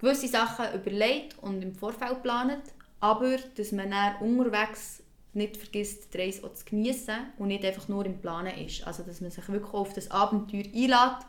gewisse 0.03 0.27
Sachen 0.27 0.65
überlegt 0.75 1.37
und 1.39 1.61
im 1.61 1.73
Vorfeld 1.73 2.21
plant, 2.23 2.61
aber 2.99 3.37
dass 3.55 3.71
man 3.71 3.89
dann 3.89 4.17
unterwegs 4.17 5.01
nicht 5.31 5.55
vergisst, 5.55 6.13
die 6.13 6.17
Reise 6.17 6.45
auch 6.45 6.53
zu 6.53 6.65
genießen 6.65 7.15
und 7.37 7.47
nicht 7.47 7.63
einfach 7.63 7.87
nur 7.87 8.05
im 8.05 8.19
Planen 8.19 8.55
ist. 8.57 8.85
Also, 8.85 9.03
dass 9.03 9.21
man 9.21 9.31
sich 9.31 9.47
wirklich 9.47 9.73
auf 9.73 9.93
das 9.93 10.11
Abenteuer 10.11 10.65
einlädt 10.65 11.25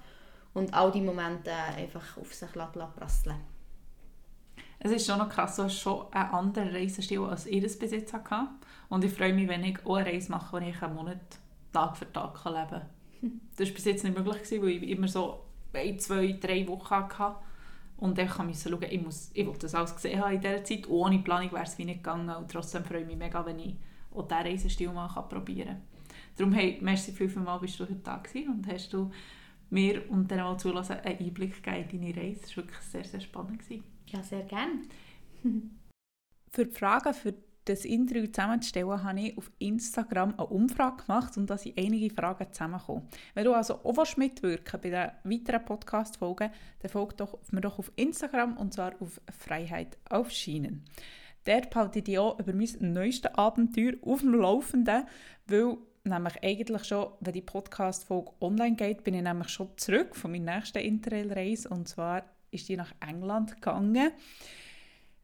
und 0.54 0.74
all 0.74 0.90
die 0.90 1.00
Momente 1.00 1.52
einfach 1.52 2.18
auf 2.18 2.34
sich 2.34 2.50
prasseln 2.50 3.36
Es 4.80 4.90
ist 4.90 5.06
schon 5.06 5.18
noch 5.18 5.28
krass, 5.28 5.56
du 5.56 5.62
hast 5.62 5.78
schon 5.78 6.12
einen 6.12 6.30
anderen 6.30 6.68
Reisestil 6.70 7.20
als 7.24 7.46
ich 7.46 7.62
das 7.62 7.78
bis 7.78 7.92
jetzt 7.92 8.12
hatte. 8.12 8.48
Und 8.88 9.04
ich 9.04 9.12
freue 9.12 9.32
mich, 9.32 9.48
wenn 9.48 9.64
ich 9.64 9.86
auch 9.86 9.96
eine 9.96 10.10
Reise 10.10 10.32
mache, 10.32 10.52
wo 10.52 10.58
ich 10.58 10.82
einen 10.82 10.94
Monat 10.94 11.38
Tag 11.72 11.96
für 11.96 12.12
Tag 12.12 12.44
leben 12.44 12.68
kann. 12.68 12.90
Das 13.56 13.68
war 13.68 13.74
bis 13.74 13.84
jetzt 13.84 14.04
nicht 14.04 14.18
möglich, 14.18 14.62
weil 14.62 14.68
ich 14.68 14.90
immer 14.90 15.08
so 15.08 15.44
ein, 15.72 15.98
zwei, 15.98 16.32
drei 16.32 16.66
Wochen 16.68 16.90
hatte. 16.90 17.36
Und 18.04 18.18
ich 18.18 18.38
musste 18.38 18.68
schauen, 18.68 18.82
ich, 18.82 19.02
muss, 19.02 19.30
ich 19.32 19.46
will 19.46 19.56
das 19.58 19.74
alles 19.74 19.94
gesehen 19.94 20.20
haben 20.20 20.34
in 20.34 20.40
dieser 20.42 20.62
Zeit. 20.62 20.86
Ohne 20.90 21.20
Planung 21.20 21.50
wäre 21.52 21.62
es 21.62 21.78
wie 21.78 21.86
nicht 21.86 22.04
gegangen. 22.04 22.28
Und 22.36 22.50
trotzdem 22.50 22.84
freue 22.84 23.00
ich 23.00 23.06
mich 23.06 23.16
mega, 23.16 23.46
wenn 23.46 23.58
ich 23.58 23.76
auch 24.14 24.28
diesen 24.28 24.42
Reisestil 24.42 24.92
mal 24.92 25.08
probieren 25.08 25.68
kann. 25.68 25.82
Darum, 26.36 26.52
hey, 26.52 26.78
merci 26.82 27.12
fünfmal 27.12 27.58
bist 27.60 27.80
du 27.80 27.84
heute 27.84 27.94
da 27.94 28.18
gewesen 28.18 28.50
und 28.50 28.66
hast 28.66 28.92
du 28.92 29.10
mir 29.70 30.02
und 30.10 30.30
dann 30.30 30.40
mal 30.40 30.58
zulassen 30.58 30.98
einen 30.98 31.18
Einblick 31.18 31.62
gegeben 31.62 31.88
in 31.92 32.12
deine 32.12 32.28
Reise. 32.28 32.42
Das 32.42 32.54
war 32.58 32.64
wirklich 32.64 32.80
sehr, 32.80 33.04
sehr 33.04 33.20
spannend. 33.20 33.60
Gewesen. 33.60 33.84
Ja, 34.08 34.22
sehr 34.22 34.42
gerne. 34.42 34.82
für 36.52 36.66
die 36.66 36.74
Fragen 36.74 37.14
für 37.14 37.34
das 37.64 37.84
Interview 37.84 38.26
zusammenzustellen, 38.26 39.02
habe 39.02 39.20
ich 39.20 39.38
auf 39.38 39.50
Instagram 39.58 40.34
eine 40.36 40.46
Umfrage 40.46 41.04
gemacht 41.04 41.36
und 41.36 41.48
da 41.48 41.56
sind 41.56 41.78
einige 41.78 42.14
Fragen 42.14 42.52
zusammengekommen. 42.52 43.08
Wenn 43.34 43.44
du 43.44 43.54
also 43.54 43.80
auch 43.82 44.16
mitwirken 44.16 44.80
bei 44.80 44.90
den 44.90 45.10
weiteren 45.24 45.64
Podcast-Folgen, 45.64 46.50
dann 46.80 46.90
folgt 46.90 47.20
doch, 47.20 47.38
mir 47.50 47.60
doch 47.60 47.78
auf 47.78 47.90
Instagram 47.96 48.56
und 48.56 48.74
zwar 48.74 48.92
auf 49.00 49.20
Freiheit 49.38 49.96
auf 50.10 50.30
Schienen. 50.30 50.84
Dort 51.44 51.70
behalte 51.70 51.98
ich 51.98 52.04
dich 52.04 52.18
auch 52.18 52.38
über 52.38 52.52
mein 52.52 52.68
neuestes 52.80 53.34
Abenteuer 53.34 53.94
auf 54.02 54.20
dem 54.20 54.34
Laufenden, 54.34 55.04
weil 55.46 55.76
nämlich 56.04 56.42
eigentlich 56.42 56.84
schon, 56.84 57.12
wenn 57.20 57.32
die 57.32 57.42
Podcast-Folge 57.42 58.32
online 58.40 58.76
geht, 58.76 59.04
bin 59.04 59.14
ich 59.14 59.22
nämlich 59.22 59.48
schon 59.48 59.76
zurück 59.76 60.16
von 60.16 60.32
meiner 60.32 60.56
nächsten 60.56 60.78
Interrail-Reise 60.78 61.68
und 61.68 61.88
zwar 61.88 62.24
ist 62.50 62.68
die 62.68 62.76
nach 62.76 62.94
England 63.00 63.54
gegangen. 63.56 64.12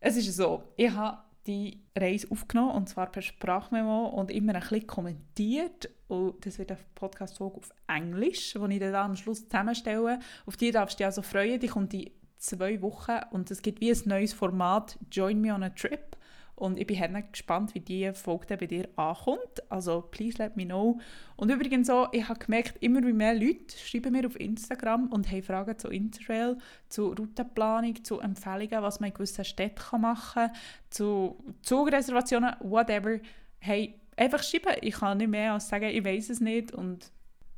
Es 0.01 0.17
ist 0.17 0.35
so, 0.35 0.65
ich 0.77 0.91
habe 0.91 1.19
die 1.47 1.83
Reise 1.97 2.29
aufgenommen 2.31 2.73
und 2.73 2.89
zwar 2.89 3.11
per 3.11 3.23
Sprachmemo 3.23 4.09
und 4.09 4.31
immer 4.31 4.55
ein 4.55 4.61
bisschen 4.61 4.87
kommentiert. 4.87 5.91
Und 6.09 6.45
das 6.45 6.59
wird 6.59 6.71
eine 6.71 6.81
Podcast-Folge 6.95 7.59
auf 7.59 7.71
Englisch, 7.89 8.55
die 8.55 8.75
ich 8.75 8.81
dann 8.81 8.95
am 8.95 9.17
Schluss 9.17 9.45
zusammenstelle. 9.49 10.19
Auf 10.47 10.57
die 10.57 10.71
darfst 10.71 10.99
du 10.99 10.99
dich 10.99 11.07
also 11.07 11.23
freuen, 11.23 11.61
die 11.61 11.69
kommt 11.69 11.95
in 11.95 12.11
zwei 12.39 12.81
Wochen. 12.83 13.19
Und 13.31 13.51
es 13.51 13.63
gibt 13.63 13.81
wie 13.81 13.91
ein 13.91 14.03
neues 14.05 14.33
Format 14.33 14.99
«Join 15.11 15.41
me 15.41 15.55
on 15.55 15.63
a 15.63 15.71
trip» 15.71 16.17
Und 16.61 16.79
ich 16.79 16.87
bin 16.87 17.25
gespannt, 17.33 17.75
wie 17.75 17.81
diese 17.81 18.13
Folge 18.13 18.57
bei 18.59 18.67
dir 18.67 18.87
ankommt. 18.95 19.63
Also, 19.71 20.03
please 20.03 20.37
let 20.37 20.59
me 20.59 20.67
know. 20.67 21.01
Und 21.37 21.51
übrigens 21.51 21.87
so, 21.87 22.07
ich 22.13 22.29
habe 22.29 22.39
gemerkt, 22.39 22.75
immer 22.83 23.01
mehr 23.01 23.35
Leute 23.35 23.79
schreiben 23.79 24.13
mir 24.13 24.27
auf 24.27 24.39
Instagram 24.39 25.07
und 25.07 25.31
haben 25.33 25.43
Fragen 25.43 25.79
zu 25.79 25.89
Interrail, 25.89 26.59
zu 26.91 27.09
Routenplanung, 27.09 28.05
zu 28.05 28.21
Empfehlungen, 28.21 28.83
was 28.83 29.01
man 29.01 29.09
in 29.09 29.15
gewissen 29.15 29.45
Städten 29.45 30.01
machen 30.03 30.49
kann, 30.49 30.57
zu 30.91 31.43
Zugreservationen, 31.63 32.55
whatever. 32.61 33.19
Hey, 33.59 33.95
einfach 34.17 34.43
schreiben. 34.43 34.77
Ich 34.83 34.97
kann 34.97 35.17
nicht 35.17 35.31
mehr 35.31 35.55
als 35.55 35.67
sagen, 35.67 35.89
ich 35.89 36.05
weiß 36.05 36.29
es 36.29 36.41
nicht. 36.41 36.73
Und 36.73 37.11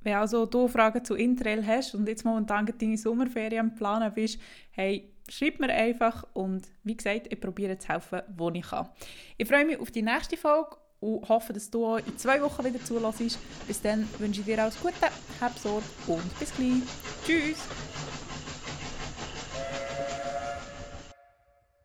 wenn 0.03 0.15
also 0.15 0.47
du 0.47 0.69
Fragen 0.69 1.05
zu 1.05 1.17
Interrail 1.17 1.67
hast 1.67 1.97
und 1.97 2.07
jetzt 2.09 2.25
momentan 2.25 2.67
deine 2.67 2.97
Sommerferien 2.97 3.75
planen 3.75 4.12
bist, 4.15 4.41
hey, 4.71 5.12
schreib 5.29 5.61
mir 5.61 5.71
einfach 5.71 6.27
und 6.35 6.67
wie 6.85 6.97
gesagt, 6.97 7.33
ich 7.33 7.41
probiere 7.41 7.79
zu 7.79 7.89
helfen, 7.89 8.23
wo 8.37 8.51
ich 8.51 8.63
kann. 8.63 8.89
Ich 9.37 9.49
freue 9.49 9.65
mich 9.65 9.79
auf 9.79 9.91
die 9.91 10.03
nächste 10.03 10.37
Folge 10.37 10.77
und 11.01 11.29
hoffe, 11.29 11.53
dass 11.53 11.71
du 11.71 11.97
in 11.97 12.17
zwei 12.17 12.41
Wochen 12.43 12.65
wieder 12.65 12.83
zulässt. 12.85 13.39
Bis 13.67 13.81
dann 13.83 14.09
wünsche 14.19 14.41
ich 14.41 14.47
dir 14.47 14.63
alles 14.63 14.81
Gute, 14.81 14.95
hab 15.41 15.59
Sorge 15.59 15.85
und 16.07 16.39
bis 16.39 16.55
gleich. 16.55 16.83
Tschüss! 17.27 17.59